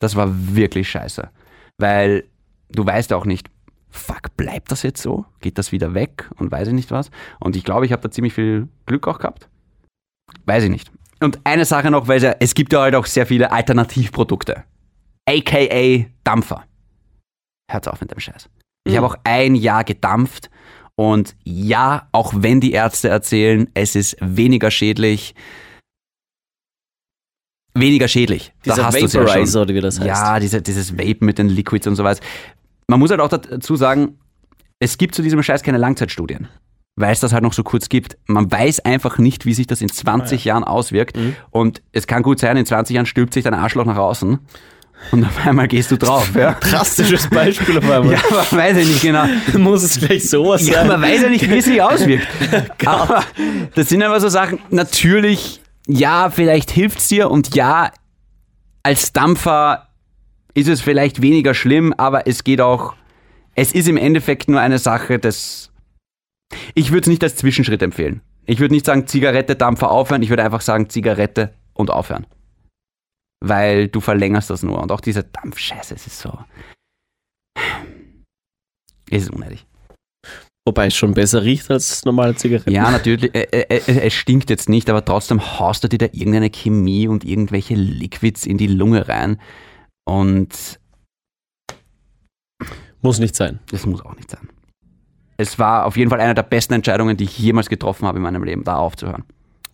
Das 0.00 0.16
war 0.16 0.30
wirklich 0.30 0.88
scheiße. 0.88 1.28
Weil 1.76 2.24
du 2.70 2.86
weißt 2.86 3.12
auch 3.12 3.26
nicht, 3.26 3.50
fuck, 3.90 4.34
bleibt 4.38 4.72
das 4.72 4.84
jetzt 4.84 5.02
so? 5.02 5.26
Geht 5.40 5.58
das 5.58 5.70
wieder 5.70 5.92
weg? 5.92 6.30
Und 6.36 6.50
weiß 6.50 6.68
ich 6.68 6.74
nicht 6.74 6.92
was. 6.92 7.10
Und 7.40 7.56
ich 7.56 7.64
glaube, 7.64 7.84
ich 7.84 7.92
habe 7.92 8.00
da 8.00 8.10
ziemlich 8.10 8.32
viel 8.32 8.68
Glück 8.86 9.06
auch 9.06 9.18
gehabt. 9.18 9.50
Weiß 10.46 10.64
ich 10.64 10.70
nicht. 10.70 10.90
Und 11.20 11.40
eine 11.44 11.66
Sache 11.66 11.90
noch, 11.90 12.08
weil 12.08 12.16
es, 12.16 12.22
ja, 12.22 12.34
es 12.40 12.54
gibt 12.54 12.72
ja 12.72 12.80
halt 12.80 12.94
auch 12.94 13.04
sehr 13.04 13.26
viele 13.26 13.52
Alternativprodukte. 13.52 14.64
AKA 15.28 16.06
Dampfer. 16.24 16.64
Hört 17.70 17.88
auf 17.88 18.00
mit 18.00 18.10
dem 18.10 18.20
Scheiß. 18.20 18.48
Ich 18.86 18.96
habe 18.96 19.06
auch 19.06 19.16
ein 19.24 19.54
Jahr 19.54 19.84
gedampft 19.84 20.50
und 20.96 21.34
ja, 21.44 22.08
auch 22.12 22.34
wenn 22.36 22.60
die 22.60 22.72
Ärzte 22.72 23.08
erzählen, 23.08 23.68
es 23.74 23.96
ist 23.96 24.16
weniger 24.20 24.70
schädlich, 24.70 25.34
weniger 27.74 28.08
schädlich. 28.08 28.52
Da 28.64 28.74
Dieser 28.74 28.86
hast 28.86 29.00
du's 29.00 29.12
ja 29.12 29.20
schon. 29.20 29.28
Vaporizer, 29.28 29.62
oder 29.62 29.74
wie 29.74 29.80
das 29.80 29.98
heißt. 29.98 30.06
Ja, 30.06 30.38
diese, 30.38 30.62
dieses 30.62 30.96
Vape 30.96 31.24
mit 31.24 31.38
den 31.38 31.48
Liquids 31.48 31.86
und 31.86 31.96
so 31.96 32.04
was. 32.04 32.20
Man 32.88 33.00
muss 33.00 33.10
halt 33.10 33.20
auch 33.20 33.28
dazu 33.28 33.76
sagen, 33.76 34.18
es 34.78 34.98
gibt 34.98 35.14
zu 35.14 35.22
diesem 35.22 35.42
Scheiß 35.42 35.62
keine 35.62 35.78
Langzeitstudien. 35.78 36.48
Weil 36.96 37.12
es 37.12 37.18
das 37.18 37.32
halt 37.32 37.42
noch 37.42 37.54
so 37.54 37.64
kurz 37.64 37.88
gibt. 37.88 38.18
Man 38.26 38.52
weiß 38.52 38.80
einfach 38.80 39.18
nicht, 39.18 39.46
wie 39.46 39.54
sich 39.54 39.66
das 39.66 39.80
in 39.80 39.88
20 39.88 40.44
Jahren 40.44 40.62
auswirkt. 40.62 41.18
Und 41.50 41.82
es 41.90 42.06
kann 42.06 42.22
gut 42.22 42.38
sein, 42.38 42.56
in 42.56 42.66
20 42.66 42.94
Jahren 42.94 43.06
stülpt 43.06 43.34
sich 43.34 43.42
dein 43.42 43.54
Arschloch 43.54 43.84
nach 43.84 43.96
außen. 43.96 44.38
Und 45.12 45.24
auf 45.24 45.46
einmal 45.46 45.68
gehst 45.68 45.90
du 45.90 45.96
drauf. 45.98 46.30
Ja, 46.34 46.52
Drastisches 46.60 47.28
Beispiel 47.28 47.78
auf 47.78 47.90
einmal. 47.90 48.12
ja 48.14 48.18
aber 48.30 48.46
weiß 48.56 48.78
ich 48.78 48.88
nicht 48.88 49.02
genau. 49.02 49.24
Muss 49.58 49.82
es 49.82 49.98
gleich 50.00 50.28
sowas 50.28 50.66
Ja, 50.66 50.74
sein? 50.80 50.88
man 50.88 51.02
weiß 51.02 51.22
ja 51.22 51.28
nicht, 51.28 51.48
wie 51.48 51.58
es 51.58 51.64
sich 51.66 51.80
auswirkt. 51.82 52.26
Aber 52.86 53.22
das 53.74 53.88
sind 53.90 54.02
aber 54.02 54.18
so 54.20 54.28
Sachen, 54.28 54.58
natürlich, 54.70 55.60
ja, 55.86 56.30
vielleicht 56.30 56.70
hilft's 56.70 57.08
dir 57.08 57.30
und 57.30 57.54
ja, 57.54 57.90
als 58.82 59.12
Dampfer 59.12 59.88
ist 60.54 60.68
es 60.68 60.80
vielleicht 60.80 61.20
weniger 61.22 61.52
schlimm, 61.54 61.92
aber 61.96 62.26
es 62.26 62.44
geht 62.44 62.60
auch, 62.60 62.94
es 63.54 63.72
ist 63.72 63.88
im 63.88 63.96
Endeffekt 63.96 64.48
nur 64.48 64.60
eine 64.60 64.78
Sache 64.78 65.18
des, 65.18 65.70
ich 66.74 66.90
würde 66.90 67.00
es 67.02 67.06
nicht 67.08 67.22
als 67.24 67.36
Zwischenschritt 67.36 67.82
empfehlen. 67.82 68.20
Ich 68.46 68.60
würde 68.60 68.74
nicht 68.74 68.86
sagen 68.86 69.06
Zigarette, 69.06 69.56
Dampfer 69.56 69.90
aufhören, 69.90 70.22
ich 70.22 70.28
würde 70.30 70.44
einfach 70.44 70.60
sagen 70.60 70.88
Zigarette 70.90 71.54
und 71.72 71.90
aufhören. 71.90 72.26
Weil 73.46 73.88
du 73.88 74.00
verlängerst 74.00 74.48
das 74.48 74.62
nur 74.62 74.80
und 74.80 74.90
auch 74.90 75.02
diese 75.02 75.22
Dampfscheiße, 75.22 75.94
es 75.94 76.06
ist 76.06 76.18
so, 76.18 76.38
es 79.10 79.24
ist 79.24 79.30
unnötig. 79.30 79.66
Wobei 80.66 80.86
es 80.86 80.94
schon 80.96 81.12
besser 81.12 81.42
riecht 81.42 81.70
als 81.70 82.06
normale 82.06 82.34
Zigaretten. 82.36 82.70
Ja, 82.70 82.90
natürlich. 82.90 83.34
Äh, 83.34 83.42
äh, 83.50 83.66
äh, 83.68 84.06
es 84.06 84.14
stinkt 84.14 84.48
jetzt 84.48 84.70
nicht, 84.70 84.88
aber 84.88 85.04
trotzdem 85.04 85.58
haust 85.58 85.84
du 85.84 85.88
dir 85.88 85.98
da 85.98 86.06
irgendeine 86.06 86.48
Chemie 86.48 87.06
und 87.06 87.22
irgendwelche 87.22 87.74
Liquids 87.74 88.46
in 88.46 88.56
die 88.56 88.66
Lunge 88.66 89.06
rein. 89.06 89.38
Und 90.06 90.80
Muss 93.02 93.18
nicht 93.18 93.36
sein. 93.36 93.60
das 93.70 93.84
muss 93.84 94.02
auch 94.02 94.16
nicht 94.16 94.30
sein. 94.30 94.48
Es 95.36 95.58
war 95.58 95.84
auf 95.84 95.98
jeden 95.98 96.08
Fall 96.08 96.20
eine 96.20 96.34
der 96.34 96.44
besten 96.44 96.72
Entscheidungen, 96.72 97.18
die 97.18 97.24
ich 97.24 97.38
jemals 97.38 97.68
getroffen 97.68 98.06
habe 98.08 98.16
in 98.16 98.22
meinem 98.22 98.44
Leben, 98.44 98.64
da 98.64 98.76
aufzuhören. 98.76 99.24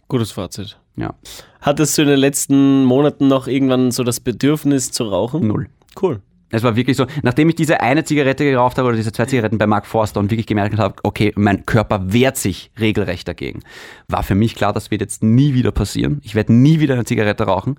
Gutes 0.08 0.32
Fazit. 0.32 0.79
Ja, 0.96 1.14
Hattest 1.60 1.96
du 1.98 2.02
in 2.02 2.08
den 2.08 2.18
letzten 2.18 2.84
Monaten 2.84 3.28
noch 3.28 3.46
irgendwann 3.46 3.90
so 3.90 4.02
das 4.02 4.20
Bedürfnis 4.20 4.92
zu 4.92 5.04
rauchen? 5.04 5.46
null. 5.46 5.68
Cool. 6.00 6.20
Es 6.52 6.64
war 6.64 6.74
wirklich 6.74 6.96
so, 6.96 7.06
nachdem 7.22 7.48
ich 7.48 7.54
diese 7.54 7.80
eine 7.80 8.02
Zigarette 8.04 8.44
geraucht 8.44 8.76
habe 8.76 8.88
oder 8.88 8.96
diese 8.96 9.12
zwei 9.12 9.26
Zigaretten 9.26 9.56
bei 9.58 9.68
Mark 9.68 9.86
Forster 9.86 10.18
und 10.18 10.30
wirklich 10.32 10.48
gemerkt 10.48 10.76
habe, 10.78 10.96
okay, 11.04 11.32
mein 11.36 11.64
Körper 11.64 12.12
wehrt 12.12 12.36
sich 12.36 12.72
regelrecht 12.80 13.28
dagegen, 13.28 13.62
war 14.08 14.24
für 14.24 14.34
mich 14.34 14.56
klar, 14.56 14.72
das 14.72 14.90
wird 14.90 15.00
jetzt 15.00 15.22
nie 15.22 15.54
wieder 15.54 15.70
passieren. 15.70 16.20
Ich 16.24 16.34
werde 16.34 16.52
nie 16.52 16.80
wieder 16.80 16.94
eine 16.94 17.04
Zigarette 17.04 17.44
rauchen. 17.44 17.76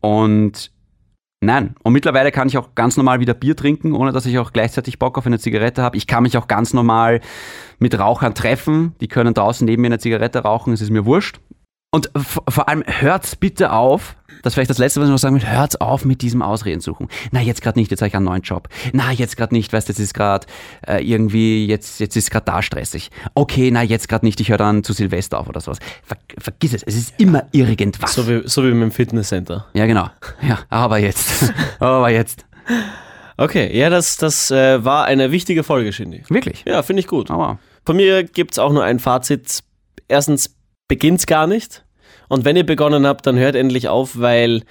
Und 0.00 0.70
nein, 1.42 1.74
und 1.82 1.92
mittlerweile 1.92 2.32
kann 2.32 2.48
ich 2.48 2.56
auch 2.56 2.74
ganz 2.74 2.96
normal 2.96 3.20
wieder 3.20 3.34
Bier 3.34 3.54
trinken, 3.54 3.92
ohne 3.92 4.12
dass 4.12 4.24
ich 4.24 4.38
auch 4.38 4.52
gleichzeitig 4.52 4.98
Bock 4.98 5.18
auf 5.18 5.26
eine 5.26 5.38
Zigarette 5.38 5.82
habe. 5.82 5.98
Ich 5.98 6.06
kann 6.06 6.22
mich 6.22 6.38
auch 6.38 6.48
ganz 6.48 6.72
normal 6.72 7.20
mit 7.78 7.98
Rauchern 7.98 8.34
treffen. 8.34 8.94
Die 9.02 9.08
können 9.08 9.34
draußen 9.34 9.66
neben 9.66 9.82
mir 9.82 9.88
eine 9.88 9.98
Zigarette 9.98 10.38
rauchen, 10.38 10.72
es 10.72 10.80
ist 10.80 10.90
mir 10.90 11.04
wurscht. 11.04 11.38
Und 11.96 12.10
vor 12.14 12.68
allem 12.68 12.84
hört's 12.86 13.36
bitte 13.36 13.72
auf, 13.72 14.16
das 14.42 14.50
ist 14.50 14.54
vielleicht 14.54 14.68
das 14.68 14.76
Letzte, 14.76 15.00
was 15.00 15.08
ich 15.08 15.12
noch 15.12 15.18
sagen 15.18 15.34
will, 15.34 15.48
hört's 15.48 15.76
auf 15.76 16.04
mit 16.04 16.20
diesem 16.20 16.42
Ausreden 16.42 16.82
suchen. 16.82 17.08
Na, 17.30 17.40
jetzt 17.40 17.62
gerade 17.62 17.78
nicht, 17.78 17.90
jetzt 17.90 18.02
habe 18.02 18.08
ich 18.08 18.14
einen 18.14 18.26
neuen 18.26 18.42
Job. 18.42 18.68
Na, 18.92 19.12
jetzt 19.12 19.38
gerade 19.38 19.54
nicht, 19.54 19.72
weißt 19.72 19.88
du, 19.88 19.92
jetzt 19.92 20.00
ist 20.00 20.12
gerade 20.12 20.46
äh, 20.86 21.02
irgendwie, 21.02 21.64
jetzt, 21.64 21.98
jetzt 22.00 22.14
ist 22.14 22.30
gerade 22.30 22.44
da 22.44 22.60
stressig. 22.60 23.10
Okay, 23.32 23.70
na, 23.70 23.82
jetzt 23.82 24.10
gerade 24.10 24.26
nicht, 24.26 24.38
ich 24.42 24.50
höre 24.50 24.58
dann 24.58 24.84
zu 24.84 24.92
Silvester 24.92 25.40
auf 25.40 25.48
oder 25.48 25.62
sowas. 25.62 25.78
Ver 26.02 26.18
vergiss 26.36 26.74
es, 26.74 26.82
es 26.82 26.96
ist 26.96 27.14
immer 27.16 27.46
irgendwas. 27.52 28.12
So 28.12 28.28
wie, 28.28 28.42
so 28.46 28.62
wie 28.62 28.72
mit 28.72 28.82
dem 28.82 28.92
Fitnesscenter. 28.92 29.64
ja, 29.72 29.86
genau. 29.86 30.10
Ja, 30.46 30.58
aber 30.68 30.98
jetzt. 30.98 31.50
aber 31.78 32.10
jetzt. 32.10 32.44
Okay, 33.38 33.74
ja, 33.74 33.88
das, 33.88 34.18
das 34.18 34.50
äh, 34.50 34.84
war 34.84 35.06
eine 35.06 35.32
wichtige 35.32 35.64
Folge, 35.64 35.94
Shindy. 35.94 36.24
Wirklich. 36.28 36.62
Ja, 36.66 36.82
finde 36.82 37.00
ich 37.00 37.06
gut. 37.06 37.30
Aber 37.30 37.58
Von 37.86 37.96
mir 37.96 38.22
gibt 38.24 38.52
es 38.52 38.58
auch 38.58 38.74
nur 38.74 38.84
ein 38.84 38.98
Fazit. 38.98 39.62
Erstens, 40.08 40.54
beginnt's 40.88 41.24
gar 41.24 41.46
nicht. 41.46 41.85
Und 42.28 42.44
wenn 42.44 42.56
ihr 42.56 42.66
begonnen 42.66 43.06
habt, 43.06 43.26
dann 43.26 43.38
hört 43.38 43.54
endlich 43.54 43.88
auf, 43.88 44.18
weil 44.18 44.62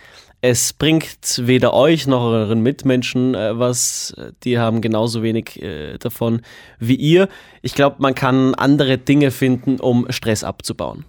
es 0.41 0.73
bringt 0.73 1.41
weder 1.43 1.73
euch 1.73 2.07
noch 2.07 2.21
euren 2.21 2.61
Mitmenschen 2.61 3.33
äh, 3.33 3.57
was. 3.57 4.13
Die 4.43 4.59
haben 4.59 4.81
genauso 4.81 5.23
wenig 5.23 5.61
äh, 5.61 5.97
davon 5.97 6.41
wie 6.79 6.95
ihr. 6.95 7.29
Ich 7.61 7.73
glaube, 7.73 7.97
man 7.99 8.13
kann 8.13 8.53
andere 8.55 8.97
Dinge 8.97 9.31
finden, 9.31 9.79
um 9.79 10.05
Stress 10.11 10.43
abzubauen. 10.43 11.05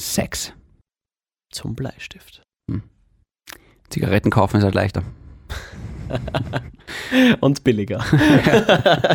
Sex. 0.00 0.52
Zum 1.52 1.76
Bleistift. 1.76 2.44
Zigaretten 3.94 4.30
kaufen 4.30 4.56
ist 4.56 4.64
halt 4.64 4.74
leichter. 4.74 5.04
Und 7.40 7.64
billiger. 7.64 8.04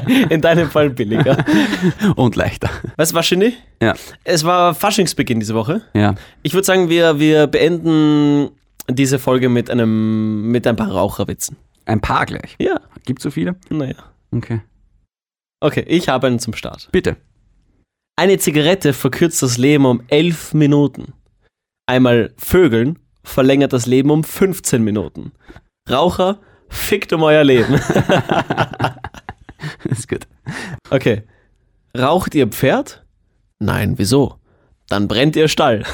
In 0.29 0.41
deinem 0.41 0.69
Fall 0.69 0.89
billiger. 0.89 1.37
Und 2.15 2.35
leichter. 2.35 2.69
Weißt 2.97 3.11
du 3.11 3.15
was, 3.15 3.27
Shindy? 3.27 3.53
Ja. 3.81 3.95
Es 4.23 4.43
war 4.43 4.75
Faschingsbeginn 4.75 5.39
diese 5.39 5.55
Woche. 5.55 5.81
Ja. 5.93 6.15
Ich 6.43 6.53
würde 6.53 6.65
sagen, 6.65 6.89
wir, 6.89 7.19
wir 7.19 7.47
beenden 7.47 8.49
diese 8.87 9.19
Folge 9.19 9.49
mit 9.49 9.69
einem 9.69 10.49
mit 10.51 10.65
ein 10.67 10.75
paar 10.75 10.91
Raucherwitzen. 10.91 11.57
Ein 11.85 12.01
paar 12.01 12.25
gleich. 12.25 12.55
Ja, 12.59 12.79
Gibt's 13.05 13.23
so 13.23 13.31
viele? 13.31 13.55
naja. 13.69 13.95
Okay. 14.31 14.61
Okay, 15.61 15.83
ich 15.87 16.07
habe 16.09 16.27
einen 16.27 16.39
zum 16.39 16.53
Start. 16.53 16.89
Bitte. 16.91 17.17
Eine 18.15 18.37
Zigarette 18.37 18.93
verkürzt 18.93 19.41
das 19.41 19.57
Leben 19.57 19.85
um 19.85 20.03
11 20.07 20.53
Minuten. 20.53 21.13
Einmal 21.87 22.33
Vögeln 22.37 22.99
verlängert 23.23 23.73
das 23.73 23.85
Leben 23.85 24.11
um 24.11 24.23
15 24.23 24.83
Minuten. 24.83 25.31
Raucher, 25.89 26.39
fickt 26.69 27.11
um 27.13 27.23
euer 27.23 27.43
Leben. 27.43 27.73
ist 29.85 30.07
gut. 30.07 30.27
Okay. 30.89 31.23
Raucht 31.97 32.35
ihr 32.35 32.47
Pferd? 32.47 33.03
Nein, 33.59 33.95
wieso? 33.97 34.35
Dann 34.87 35.07
brennt 35.07 35.35
ihr 35.35 35.47
Stall. 35.47 35.83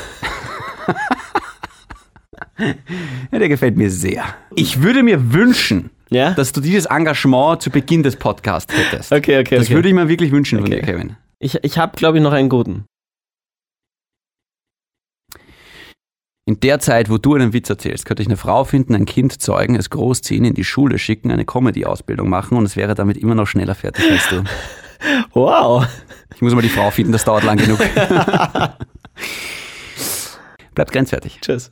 Ja, 3.31 3.39
der 3.39 3.49
gefällt 3.49 3.75
mir 3.75 3.89
sehr. 3.91 4.23
Ich 4.55 4.81
würde 4.81 5.03
mir 5.03 5.33
wünschen, 5.33 5.89
Ja? 6.09 6.31
dass 6.31 6.53
du 6.53 6.61
dieses 6.61 6.85
Engagement 6.85 7.61
zu 7.61 7.69
Beginn 7.69 8.01
des 8.01 8.15
Podcasts 8.15 8.73
hättest. 8.73 9.11
okay, 9.11 9.39
okay, 9.41 9.57
Das 9.57 9.65
okay. 9.67 9.75
würde 9.75 9.89
ich 9.89 9.93
mir 9.93 10.07
wirklich 10.07 10.31
wünschen 10.31 10.59
von 10.59 10.67
Okay. 10.67 10.79
dir, 10.79 10.85
Kevin. 10.85 11.17
ich 11.39 11.55
ich 11.63 11.77
habe, 11.77 11.97
glaube 11.97 12.17
ich, 12.17 12.23
noch 12.23 12.31
einen 12.31 12.47
guten. 12.47 12.85
In 16.47 16.59
der 16.59 16.79
Zeit, 16.79 17.09
wo 17.09 17.17
du 17.17 17.33
einen 17.33 17.53
Witz 17.53 17.71
erzählst, 17.71 18.05
könnte 18.05 18.21
ich 18.21 18.27
eine 18.27 18.37
Frau 18.37 18.65
finden, 18.65 18.93
ein 18.93 19.05
Kind 19.05 19.41
zeugen, 19.41 19.75
es 19.75 19.89
großziehen, 19.89 20.45
in 20.45 20.53
die 20.53 20.63
Schule 20.63 20.99
schicken, 20.99 21.31
eine 21.31 21.43
Comedy-Ausbildung 21.43 22.29
machen 22.29 22.55
und 22.55 22.65
es 22.65 22.75
wäre 22.75 22.93
damit 22.93 23.17
immer 23.17 23.33
noch 23.33 23.47
schneller 23.47 23.73
fertig 23.73 24.05
als 24.11 24.29
du. 24.29 24.43
Wow. 25.33 25.85
Ich 26.33 26.41
muss 26.41 26.55
mal 26.55 26.61
die 26.61 26.69
Frau 26.69 26.89
finden, 26.89 27.11
das 27.11 27.25
dauert 27.25 27.43
lang 27.43 27.57
genug. 27.57 27.77
Bleibt 30.73 30.91
grenzwertig. 30.93 31.39
Tschüss. 31.41 31.69